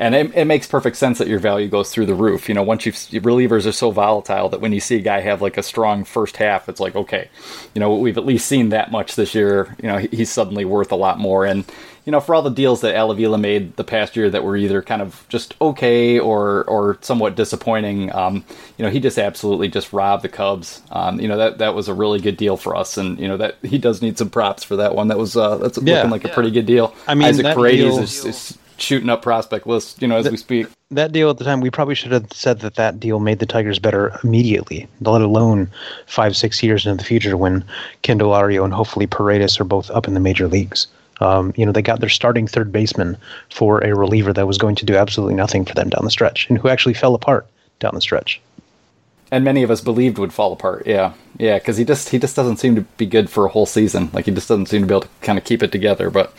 [0.00, 2.48] and it, it, makes perfect sense that your value goes through the roof.
[2.48, 5.42] You know, once you relievers are so volatile that when you see a guy have
[5.42, 7.28] like a strong first half, it's like okay,
[7.74, 9.76] you know, we've at least seen that much this year.
[9.82, 11.44] You know, he's suddenly worth a lot more.
[11.44, 11.66] And
[12.10, 14.56] you know, for all the deals that Al Avila made the past year that were
[14.56, 18.44] either kind of just okay or or somewhat disappointing, um,
[18.76, 20.82] you know, he just absolutely just robbed the Cubs.
[20.90, 23.36] Um, you know, that that was a really good deal for us, and you know
[23.36, 25.06] that he does need some props for that one.
[25.06, 26.30] That was uh, that's yeah, looking like yeah.
[26.30, 26.96] a pretty good deal.
[27.06, 30.36] I mean, Isaac Paredes is, is shooting up prospect list, you know, as that, we
[30.36, 30.66] speak.
[30.90, 33.46] That deal at the time, we probably should have said that that deal made the
[33.46, 35.70] Tigers better immediately, let alone
[36.06, 37.64] five, six years into the future when
[38.02, 40.88] Candelario and hopefully Paredes are both up in the major leagues.
[41.20, 43.16] Um, you know, they got their starting third baseman
[43.50, 46.48] for a reliever that was going to do absolutely nothing for them down the stretch
[46.48, 47.46] and who actually fell apart
[47.78, 48.40] down the stretch.
[49.30, 50.86] And many of us believed would fall apart.
[50.86, 53.66] Yeah, yeah, because he just he just doesn't seem to be good for a whole
[53.66, 54.10] season.
[54.12, 56.10] Like he just doesn't seem to be able to kind of keep it together.
[56.10, 56.34] But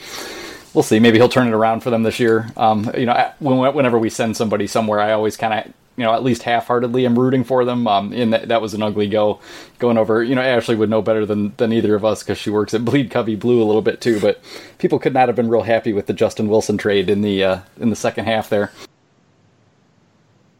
[0.73, 0.99] we'll see.
[0.99, 2.51] Maybe he'll turn it around for them this year.
[2.57, 6.23] Um, you know, whenever we send somebody somewhere, I always kind of you know, at
[6.23, 7.87] least half-heartedly, am rooting for them.
[7.87, 9.39] Um, and that, that was an ugly go
[9.77, 10.23] going over.
[10.23, 12.83] You know, Ashley would know better than than either of us because she works at
[12.83, 14.19] Bleed Cubby Blue a little bit too.
[14.19, 14.41] But
[14.79, 17.59] people could not have been real happy with the Justin Wilson trade in the uh,
[17.79, 18.71] in the second half there.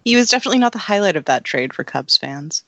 [0.06, 2.64] He was definitely not the highlight of that trade for Cubs fans.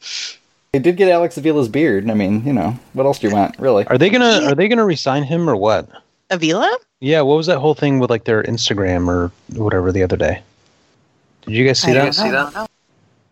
[0.71, 2.09] They did get Alex Avila's beard.
[2.09, 3.85] I mean, you know, what else do you want, really?
[3.85, 5.87] Are they gonna Are they gonna resign him or what?
[6.31, 6.75] Avila?
[7.01, 10.41] Yeah, what was that whole thing with like their Instagram or whatever the other day?
[11.45, 12.15] Did you guys see I that?
[12.15, 12.69] See that?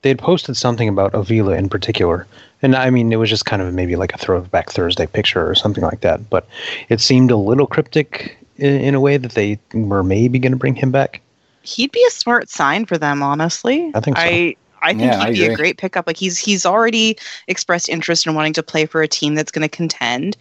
[0.02, 2.26] They had posted something about Avila in particular,
[2.62, 5.56] and I mean it was just kind of maybe like a Throwback Thursday picture or
[5.56, 6.30] something like that.
[6.30, 6.48] But
[6.90, 10.58] it seemed a little cryptic in, in a way that they were maybe going to
[10.58, 11.22] bring him back.
[11.62, 13.92] He'd be a smart sign for them, honestly.
[13.94, 14.24] I think so.
[14.24, 16.08] I, I think yeah, he'd I be a great pickup.
[16.08, 19.62] Like he's he's already expressed interest in wanting to play for a team that's going
[19.62, 20.36] to contend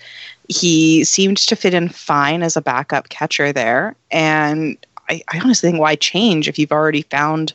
[0.50, 3.94] he seemed to fit in fine as a backup catcher there.
[4.10, 4.76] And
[5.10, 7.52] I, I honestly think why change if you've already found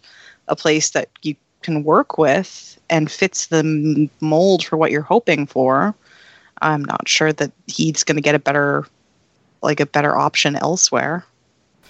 [0.47, 5.47] a place that you can work with and fits the mold for what you're hoping
[5.47, 5.95] for.
[6.61, 8.85] I'm not sure that he's going to get a better,
[9.63, 11.25] like a better option elsewhere.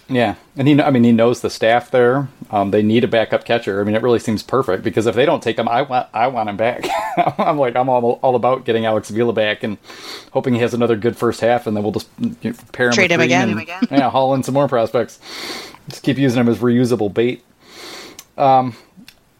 [0.07, 2.27] Yeah, and he, I mean, he knows the staff there.
[2.51, 3.81] Um, they need a backup catcher.
[3.81, 6.27] I mean, it really seems perfect because if they don't take him, I want, I
[6.27, 6.85] want him back.
[7.39, 9.79] I'm like, I'm all, all about getting Alex Avila back and
[10.31, 12.93] hoping he has another good first half, and then we'll just you know, pair him
[12.93, 13.87] trade him again, and, again.
[13.89, 15.19] yeah, haul in some more prospects.
[15.89, 17.43] Just keep using him as reusable bait.
[18.37, 18.75] Um,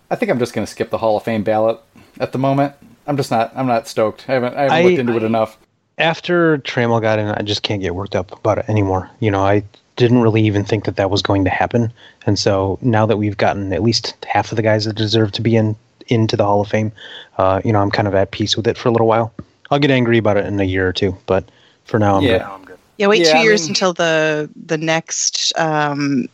[0.10, 1.80] I think I'm just going to skip the Hall of Fame ballot
[2.20, 2.74] at the moment.
[3.06, 3.52] I'm just not.
[3.56, 4.26] I'm not stoked.
[4.28, 4.56] I haven't.
[4.56, 5.58] I haven't I, looked into I, it enough.
[5.98, 9.10] After Trammell got in, I just can't get worked up about it anymore.
[9.20, 9.64] You know, I
[9.96, 11.92] didn't really even think that that was going to happen.
[12.26, 15.42] And so now that we've gotten at least half of the guys that deserve to
[15.42, 15.76] be in
[16.08, 16.92] into the Hall of Fame,
[17.38, 19.34] uh, you know, I'm kind of at peace with it for a little while.
[19.72, 21.50] I'll get angry about it in a year or two, but
[21.86, 22.38] for now, I'm yeah.
[22.38, 22.42] good.
[22.42, 22.80] I'm good.
[22.98, 26.28] Yeah, wait yeah, two I years mean, until the the next um,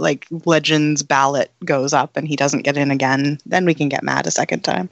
[0.00, 4.02] like legends ballot goes up and he doesn't get in again, then we can get
[4.02, 4.88] mad a second time.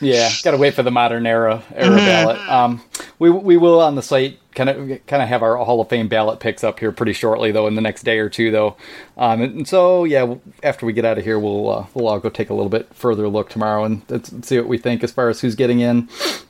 [0.00, 2.06] Yeah, got to wait for the modern era era mm-hmm.
[2.06, 2.48] ballot.
[2.48, 2.82] Um,
[3.18, 6.08] we we will on the site kind of kind of have our Hall of Fame
[6.08, 8.76] ballot picks up here pretty shortly though in the next day or two though.
[9.16, 12.28] Um, and so yeah, after we get out of here, we'll uh, we'll all go
[12.28, 15.40] take a little bit further look tomorrow and see what we think as far as
[15.40, 16.08] who's getting in.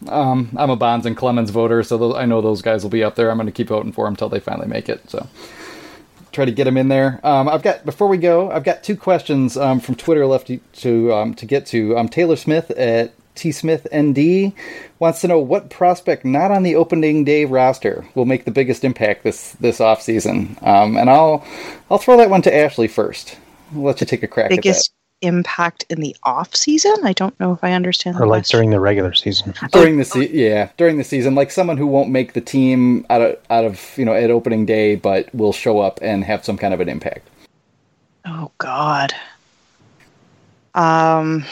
[0.08, 3.04] Um, I'm a Bonds and Clemens voter, so those, I know those guys will be
[3.04, 3.30] up there.
[3.30, 5.08] I'm going to keep voting for them until they finally make it.
[5.08, 5.26] So
[6.32, 7.20] try to get them in there.
[7.22, 10.58] Um, I've got before we go, I've got two questions um, from Twitter left to
[10.58, 11.96] to, um, to get to.
[11.96, 14.52] Um, Taylor Smith at T Smith ND
[14.98, 18.84] wants to know what prospect not on the opening day roster will make the biggest
[18.84, 20.56] impact this this off season.
[20.62, 21.46] Um, and I'll
[21.90, 23.38] I'll throw that one to Ashley first.
[23.74, 26.94] I'll let you take a crack biggest at that impact in the off season?
[27.02, 28.16] I don't know if I understand.
[28.16, 28.58] Or like question.
[28.58, 29.54] during the regular season.
[29.70, 33.22] During the se- yeah, during the season, like someone who won't make the team out
[33.22, 36.58] of out of you know at opening day, but will show up and have some
[36.58, 37.28] kind of an impact.
[38.26, 39.12] Oh God.
[40.74, 41.44] Um,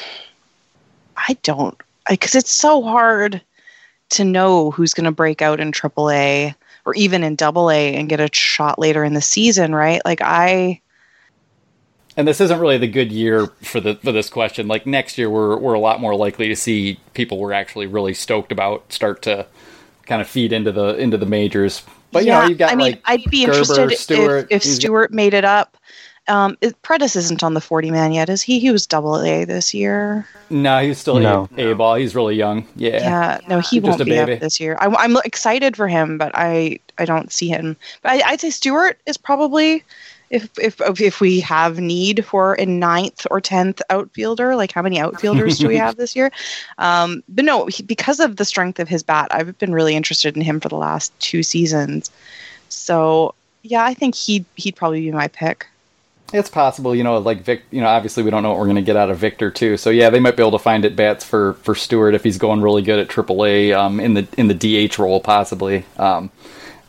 [1.16, 3.42] I don't because it's so hard
[4.10, 6.54] to know who's going to break out in AAA
[6.84, 10.00] or even in AA and get a shot later in the season, right?
[10.04, 10.80] Like I
[12.16, 14.68] and this isn't really the good year for the for this question.
[14.68, 18.14] Like next year, we're we're a lot more likely to see people we're actually really
[18.14, 19.46] stoked about start to
[20.06, 21.82] kind of feed into the into the majors.
[22.12, 24.64] But yeah, you know, you've got I mean, like I'd be Gerber, interested Stewart, if,
[24.64, 25.76] if Stewart made it up.
[26.28, 28.60] Um, it, Paredes isn't on the 40 man yet, is he?
[28.60, 30.28] He was double A this year.
[30.48, 31.48] No, he's still no.
[31.56, 31.96] A, a ball.
[31.96, 32.68] He's really young.
[32.76, 32.98] Yeah.
[32.98, 33.40] Yeah.
[33.48, 34.34] No, he won't be baby.
[34.34, 34.76] up this year.
[34.80, 37.76] I, am excited for him, but I I don't see him.
[38.02, 39.82] But I, I'd say Stewart is probably
[40.30, 45.00] if if if we have need for a ninth or tenth outfielder, like how many
[45.00, 46.30] outfielders do we have this year?
[46.78, 50.36] Um, but no, he, because of the strength of his bat, I've been really interested
[50.36, 52.10] in him for the last two seasons.
[52.68, 55.66] So yeah, I think he'd he'd probably be my pick.
[56.32, 57.64] It's possible, you know, like Vic.
[57.72, 59.76] You know, obviously we don't know what we're going to get out of Victor too.
[59.76, 62.38] So yeah, they might be able to find at bats for for Stewart if he's
[62.38, 64.54] going really good at AAA um, in the in the
[64.88, 65.84] DH role, possibly.
[65.98, 66.30] Um,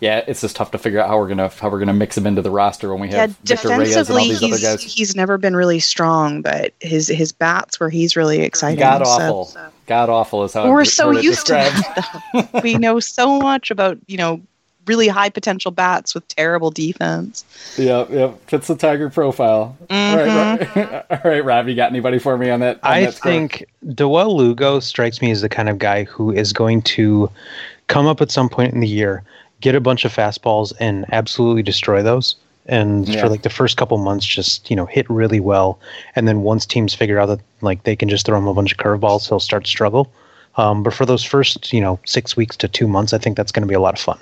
[0.01, 2.25] yeah, it's just tough to figure out how we're gonna how we're gonna mix him
[2.25, 4.81] into the roster when we have yeah, Victor Reyes and all these other guys.
[4.81, 8.79] He's never been really strong, but his his bats where he's really exciting.
[8.79, 9.69] God awful, so.
[9.85, 12.61] God awful is how we're so used to that.
[12.63, 14.41] we know so much about you know
[14.87, 17.45] really high potential bats with terrible defense.
[17.77, 19.77] Yep, yep, fits the Tiger profile.
[19.87, 20.19] Mm-hmm.
[20.19, 21.05] All right, right.
[21.23, 22.83] all right, Rob, you got anybody for me on that?
[22.83, 26.51] On I that think Dawel Lugo strikes me as the kind of guy who is
[26.51, 27.29] going to
[27.87, 29.23] come up at some point in the year
[29.61, 32.35] get a bunch of fastballs and absolutely destroy those.
[32.67, 33.21] And yeah.
[33.21, 35.79] for like the first couple months, just you know hit really well,
[36.15, 38.71] and then once teams figure out that like they can just throw him a bunch
[38.71, 40.11] of curveballs, he'll start to struggle.
[40.57, 43.51] Um, but for those first you know six weeks to two months, I think that's
[43.51, 44.19] going to be a lot of fun.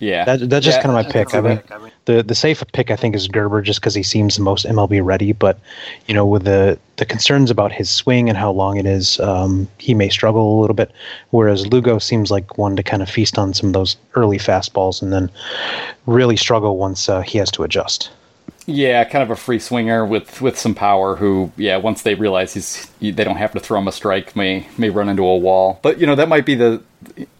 [0.00, 1.34] Yeah, that, that's just yeah, kind of my pick.
[1.34, 4.42] I mean, the the safe pick I think is Gerber just because he seems the
[4.42, 5.32] most MLB ready.
[5.32, 5.60] But
[6.06, 9.68] you know, with the the concerns about his swing and how long it is, um,
[9.76, 10.90] he may struggle a little bit.
[11.30, 15.02] Whereas Lugo seems like one to kind of feast on some of those early fastballs
[15.02, 15.30] and then
[16.06, 18.10] really struggle once uh, he has to adjust.
[18.66, 21.16] Yeah, kind of a free swinger with with some power.
[21.16, 24.68] Who, yeah, once they realize he's they don't have to throw him a strike, may
[24.76, 25.80] may run into a wall.
[25.82, 26.82] But you know that might be the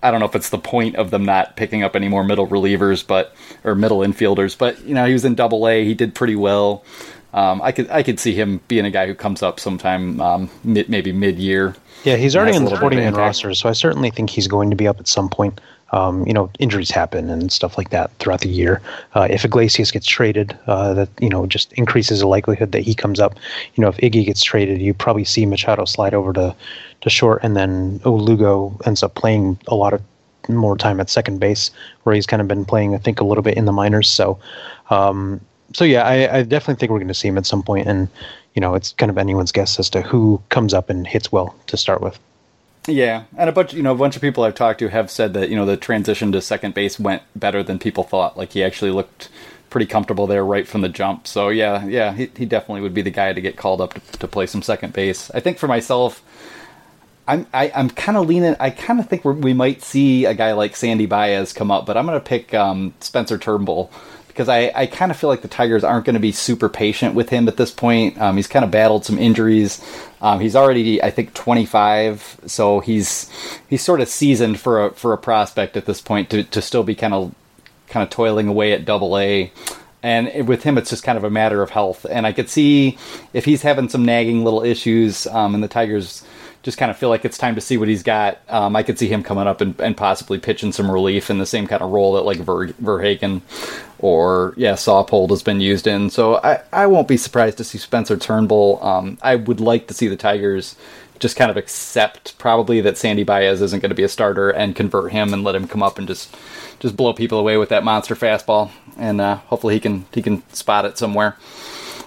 [0.02, 2.46] I don't know if it's the point of them not picking up any more middle
[2.46, 4.56] relievers, but or middle infielders.
[4.56, 6.84] But you know he was in Double A, he did pretty well.
[7.32, 10.50] Um, I could I could see him being a guy who comes up sometime um,
[10.64, 11.76] mid, maybe mid year.
[12.02, 14.76] Yeah, he's already in the 40 man roster, so I certainly think he's going to
[14.76, 15.60] be up at some point.
[15.92, 18.80] Um, you know, injuries happen and stuff like that throughout the year.
[19.14, 22.94] Uh, if Iglesias gets traded, uh, that you know just increases the likelihood that he
[22.94, 23.34] comes up.
[23.74, 26.54] You know, if Iggy gets traded, you probably see Machado slide over to
[27.00, 30.02] to short, and then oh, Lugo ends up playing a lot of
[30.48, 31.70] more time at second base,
[32.02, 34.08] where he's kind of been playing, I think, a little bit in the minors.
[34.08, 34.38] So,
[34.90, 35.40] um,
[35.72, 38.08] so yeah, I, I definitely think we're going to see him at some point, and
[38.54, 41.54] you know, it's kind of anyone's guess as to who comes up and hits well
[41.66, 42.18] to start with.
[42.90, 45.34] Yeah, and a bunch, you know, a bunch of people I've talked to have said
[45.34, 48.36] that you know the transition to second base went better than people thought.
[48.36, 49.28] Like he actually looked
[49.70, 51.26] pretty comfortable there right from the jump.
[51.26, 54.18] So yeah, yeah, he, he definitely would be the guy to get called up to,
[54.18, 55.30] to play some second base.
[55.30, 56.22] I think for myself,
[57.26, 58.56] I'm I, am i am kind of leaning.
[58.58, 61.96] I kind of think we might see a guy like Sandy Baez come up, but
[61.96, 63.90] I'm going to pick um, Spencer Turnbull
[64.40, 67.14] because I, I kind of feel like the Tigers aren't going to be super patient
[67.14, 68.18] with him at this point.
[68.18, 69.84] Um, he's kind of battled some injuries.
[70.22, 73.30] Um, he's already, I think, 25, so he's
[73.68, 76.82] he's sort of seasoned for a for a prospect at this point to, to still
[76.82, 77.34] be kind of
[77.88, 79.52] kind of toiling away at Double A.
[80.02, 82.06] And with him, it's just kind of a matter of health.
[82.08, 82.96] And I could see
[83.34, 86.24] if he's having some nagging little issues, um, and the Tigers
[86.62, 88.38] just kind of feel like it's time to see what he's got.
[88.48, 91.46] Um, I could see him coming up and, and, possibly pitching some relief in the
[91.46, 93.40] same kind of role that like Ver, Verhagen
[94.00, 96.10] or yeah Saupold has been used in.
[96.10, 98.82] So I, I won't be surprised to see Spencer Turnbull.
[98.82, 100.76] Um, I would like to see the Tigers
[101.18, 104.74] just kind of accept probably that Sandy Baez isn't going to be a starter and
[104.74, 106.34] convert him and let him come up and just
[106.80, 110.48] just blow people away with that monster fastball and uh, hopefully he can he can
[110.52, 111.36] spot it somewhere.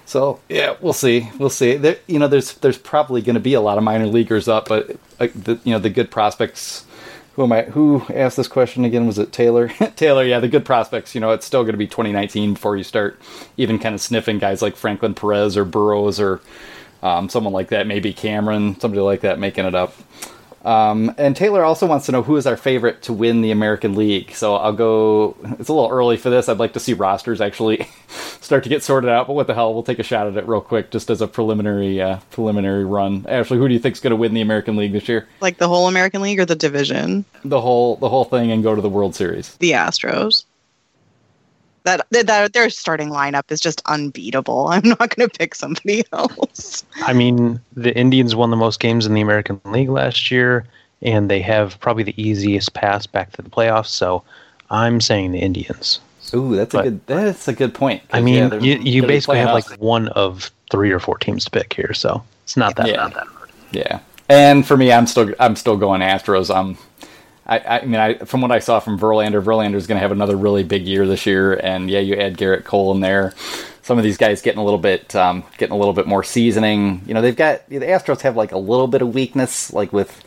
[0.05, 1.29] So yeah, we'll see.
[1.39, 1.75] We'll see.
[1.75, 4.67] There, you know, there's there's probably going to be a lot of minor leaguers up,
[4.67, 6.85] but uh, the, you know the good prospects.
[7.35, 7.63] Who am I?
[7.63, 9.07] Who asked this question again?
[9.07, 9.67] Was it Taylor?
[9.95, 11.15] Taylor, yeah, the good prospects.
[11.15, 13.19] You know, it's still going to be 2019 before you start
[13.57, 16.41] even kind of sniffing guys like Franklin Perez or Burrows or
[17.01, 17.87] um, someone like that.
[17.87, 19.95] Maybe Cameron, somebody like that, making it up.
[20.63, 23.95] Um, and Taylor also wants to know who is our favorite to win the American
[23.95, 24.31] League.
[24.31, 25.35] So I'll go.
[25.59, 26.47] It's a little early for this.
[26.47, 27.87] I'd like to see rosters actually
[28.41, 29.27] start to get sorted out.
[29.27, 29.73] But what the hell?
[29.73, 33.25] We'll take a shot at it real quick, just as a preliminary uh, preliminary run.
[33.27, 35.27] Ashley, who do you think is going to win the American League this year?
[35.41, 37.25] Like the whole American League or the division?
[37.43, 39.55] The whole the whole thing, and go to the World Series.
[39.57, 40.45] The Astros.
[41.83, 44.67] That, that their starting lineup is just unbeatable.
[44.71, 46.83] I'm not going to pick somebody else.
[46.97, 50.65] I mean, the Indians won the most games in the American League last year,
[51.01, 53.87] and they have probably the easiest pass back to the playoffs.
[53.87, 54.23] So,
[54.69, 55.99] I'm saying the Indians.
[56.33, 57.07] Ooh, that's but, a good.
[57.07, 58.01] That's a good point.
[58.11, 61.51] I mean, yeah, you, you basically have like one of three or four teams to
[61.51, 62.95] pick here, so it's not that yeah.
[62.95, 63.49] not that hard.
[63.71, 66.53] Yeah, and for me, I'm still I'm still going Astros.
[66.53, 66.77] I'm
[67.45, 70.11] I, I mean, I, from what I saw from Verlander, Verlander is going to have
[70.11, 73.33] another really big year this year, and yeah, you add Gerrit Cole in there.
[73.81, 77.01] Some of these guys getting a little bit, um, getting a little bit more seasoning.
[77.05, 80.23] You know, they've got the Astros have like a little bit of weakness, like with,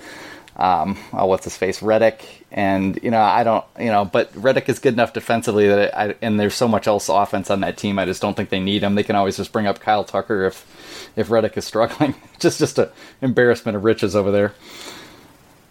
[0.57, 4.69] um, oh, what's his face, Reddick, and you know, I don't, you know, but Reddick
[4.69, 7.99] is good enough defensively that, I, and there's so much else offense on that team.
[7.99, 8.95] I just don't think they need him.
[8.95, 12.15] They can always just bring up Kyle Tucker if, if Reddick is struggling.
[12.39, 12.91] just, just an
[13.23, 14.53] embarrassment of riches over there.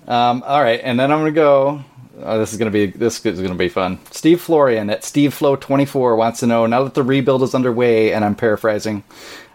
[0.07, 1.83] Um, all right, and then I'm gonna go.
[2.21, 3.99] Oh, this is gonna be this is gonna be fun.
[4.11, 8.13] Steve Florian at Steve Flow 24 wants to know now that the rebuild is underway,
[8.13, 9.03] and I'm paraphrasing.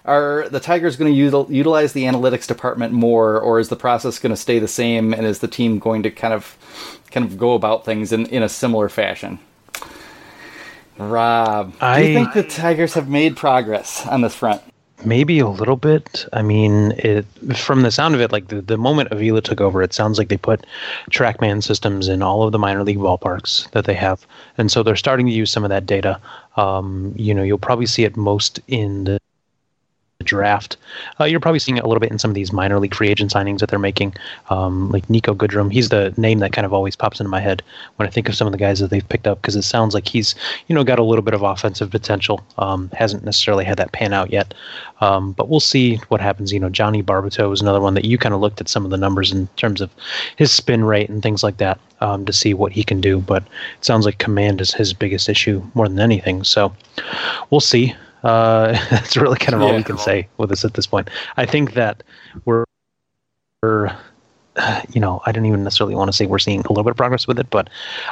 [0.04, 4.18] Are the Tigers going to util- utilize the analytics department more, or is the process
[4.18, 5.12] going to stay the same?
[5.12, 6.56] And is the team going to kind of,
[7.10, 9.38] kind of go about things in, in a similar fashion?
[10.98, 14.62] Rob, I, do you think the Tigers have made progress on this front?
[15.04, 16.26] Maybe a little bit.
[16.32, 17.24] I mean, it
[17.56, 20.28] from the sound of it, like the, the moment Avila took over, it sounds like
[20.28, 20.66] they put
[21.10, 24.26] TrackMan systems in all of the minor league ballparks that they have,
[24.58, 26.20] and so they're starting to use some of that data.
[26.56, 29.19] Um, you know, you'll probably see it most in the
[30.24, 30.76] draft.
[31.18, 33.08] Uh, you're probably seeing it a little bit in some of these minor league free
[33.08, 34.14] agent signings that they're making,
[34.50, 35.72] um, like Niko Goodrum.
[35.72, 37.62] He's the name that kind of always pops into my head
[37.96, 39.94] when I think of some of the guys that they've picked up because it sounds
[39.94, 40.34] like he's
[40.68, 42.44] you know got a little bit of offensive potential.
[42.58, 44.54] Um, hasn't necessarily had that pan out yet,
[45.00, 46.52] um, but we'll see what happens.
[46.52, 48.90] You know, Johnny Barbato is another one that you kind of looked at some of
[48.90, 49.90] the numbers in terms of
[50.36, 53.20] his spin rate and things like that um, to see what he can do.
[53.20, 53.42] But
[53.78, 56.44] it sounds like command is his biggest issue more than anything.
[56.44, 56.74] So
[57.50, 57.94] we'll see.
[58.22, 61.08] Uh, that's really kind of all we can say with this at this point.
[61.36, 62.02] I think that
[62.44, 62.64] we're,
[63.62, 63.96] we're,
[64.92, 66.96] you know, I don't even necessarily want to say we're seeing a little bit of
[66.96, 67.68] progress with it, but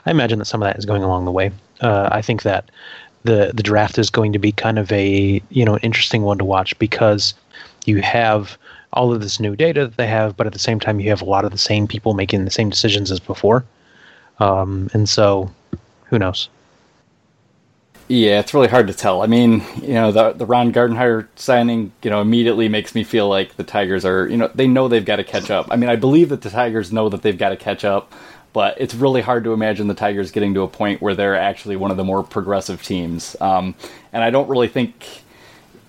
[0.07, 1.51] I imagine that some of that is going along the way.
[1.81, 2.71] Uh, I think that
[3.25, 6.45] the the draft is going to be kind of a you know interesting one to
[6.45, 7.35] watch because
[7.85, 8.57] you have
[8.93, 11.21] all of this new data that they have, but at the same time you have
[11.21, 13.65] a lot of the same people making the same decisions as before,
[14.39, 15.51] um, and so
[16.05, 16.49] who knows.
[18.11, 19.21] Yeah, it's really hard to tell.
[19.21, 23.29] I mean, you know, the the Ron Gardenhire signing, you know, immediately makes me feel
[23.29, 25.69] like the Tigers are, you know, they know they've got to catch up.
[25.71, 28.15] I mean, I believe that the Tigers know that they've got to catch up,
[28.55, 31.77] but it's really hard to imagine the Tigers getting to a point where they're actually
[31.77, 33.37] one of the more progressive teams.
[33.43, 33.75] Um,
[34.11, 35.05] and I don't really think,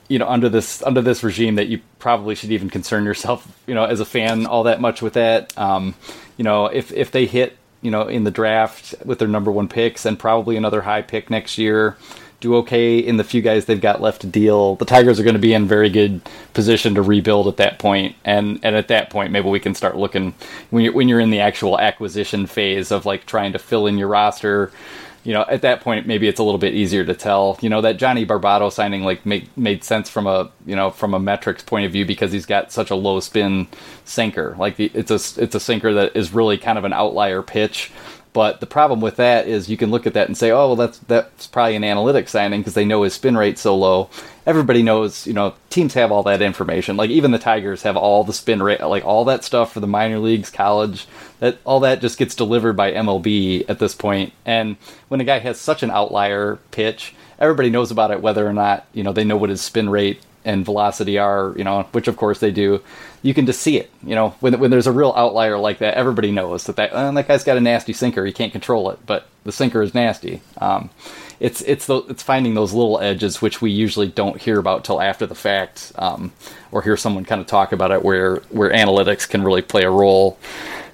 [0.09, 3.73] you know, under this under this regime that you probably should even concern yourself, you
[3.73, 5.57] know, as a fan all that much with that.
[5.57, 5.95] Um,
[6.35, 9.67] you know, if if they hit you know, in the draft with their number one
[9.67, 11.97] picks and probably another high pick next year.
[12.41, 14.75] Do okay in the few guys they've got left to deal.
[14.75, 16.21] The Tigers are going to be in very good
[16.53, 19.97] position to rebuild at that point, and and at that point maybe we can start
[19.97, 20.33] looking
[20.69, 23.97] when you're when you're in the actual acquisition phase of like trying to fill in
[23.97, 24.71] your roster
[25.29, 27.59] you know, at that point, maybe it's a little bit easier to tell.
[27.61, 31.13] You know, that Johnny Barbato signing like made made sense from a you know from
[31.13, 33.67] a metrics point of view because he's got such a low spin
[34.05, 34.55] sinker.
[34.57, 37.91] Like the, it's a it's a sinker that is really kind of an outlier pitch.
[38.33, 40.75] But the problem with that is you can look at that and say, oh, well,
[40.75, 44.09] that's that's probably an analytics signing because they know his spin rate's so low.
[44.47, 46.97] Everybody knows, you know, teams have all that information.
[46.97, 49.85] Like even the Tigers have all the spin rate, like all that stuff for the
[49.85, 51.05] minor leagues, college.
[51.39, 54.33] That all that just gets delivered by MLB at this point.
[54.45, 54.77] And
[55.07, 58.85] when a guy has such an outlier pitch, everybody knows about it, whether or not
[58.93, 62.17] you know they know what his spin rate and velocity are, you know, which of
[62.17, 62.81] course they do
[63.21, 63.89] you can just see it.
[64.03, 67.11] You know, when when there's a real outlier like that, everybody knows that that, uh,
[67.11, 68.25] that guy's got a nasty sinker.
[68.25, 70.41] He can't control it, but the sinker is nasty.
[70.59, 70.89] Um,
[71.39, 75.01] it's it's the, it's finding those little edges which we usually don't hear about till
[75.01, 76.31] after the fact, um,
[76.71, 79.91] or hear someone kind of talk about it where where analytics can really play a
[79.91, 80.37] role.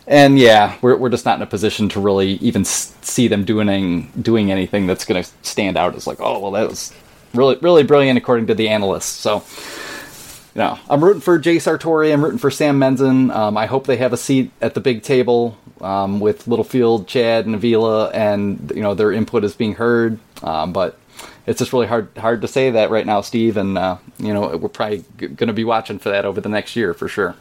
[0.08, 4.12] And yeah, we're we're just not in a position to really even see them doing
[4.22, 6.94] doing anything that's going to stand out as like, oh well, that was
[7.34, 9.06] really really brilliant according to the analysts.
[9.06, 9.44] So
[10.56, 12.14] you know, I'm rooting for Jay Sartori.
[12.14, 13.34] I'm rooting for Sam Menzin.
[13.36, 17.46] Um, I hope they have a seat at the big table um, with Littlefield, Chadd,
[17.46, 20.18] and Avila, and you know their input is being heard.
[20.44, 20.98] Um, but
[21.46, 23.58] it's just really hard hard to say that right now, Steve.
[23.58, 26.50] And uh, you know we're probably g- going to be watching for that over the
[26.50, 27.36] next year for sure.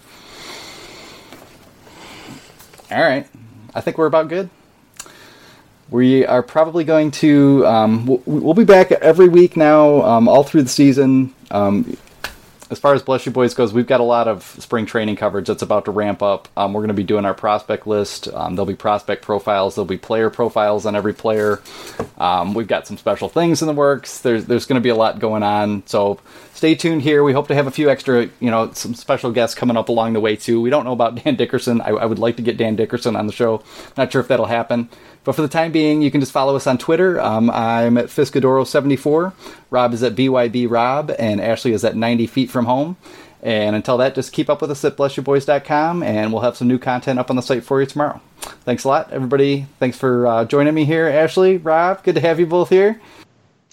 [2.95, 3.27] All right,
[3.75, 4.49] I think we're about good.
[5.91, 7.67] We are probably going to.
[7.67, 11.35] Um, we'll, we'll, be back every week now, um, all through the season.
[11.51, 11.97] Um,
[12.75, 15.47] as far as Bless You Boys goes, we've got a lot of spring training coverage
[15.47, 16.49] that's about to ramp up.
[16.57, 18.27] Um, we're going to be doing our prospect list.
[18.27, 19.77] Um, there'll be prospect profiles.
[19.77, 21.63] There'll be player profiles on every player.
[22.19, 24.23] Um, we've got some special things in the works.
[24.23, 25.85] There's there's going to be a lot going on.
[25.87, 26.19] So
[26.53, 27.23] stay tuned here.
[27.23, 30.15] We hope to have a few extra, you know, some special guests coming up along
[30.15, 30.61] the way too.
[30.61, 31.81] We don't know about Dan Dickerson.
[31.81, 33.63] I, I would like to get Dan Dickerson on the show.
[33.97, 34.89] Not sure if that'll happen.
[35.25, 37.21] But for the time being, you can just follow us on Twitter.
[37.21, 39.33] Um, I'm at Fiscadoro74.
[39.71, 42.97] Rob is at BYB Rob, and Ashley is at 90 feet from home.
[43.43, 46.79] And until that, just keep up with us at blessyourboys.com, and we'll have some new
[46.79, 48.21] content up on the site for you tomorrow.
[48.41, 49.67] thanks a lot, everybody.
[49.79, 52.03] Thanks for uh, joining me here, Ashley, Rob.
[52.03, 53.01] Good to have you both here.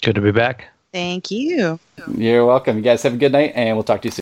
[0.02, 0.68] Good to be back.
[0.92, 1.80] Thank you.
[2.18, 2.76] You're welcome.
[2.76, 4.20] You guys have a good night, and we'll talk to you soon.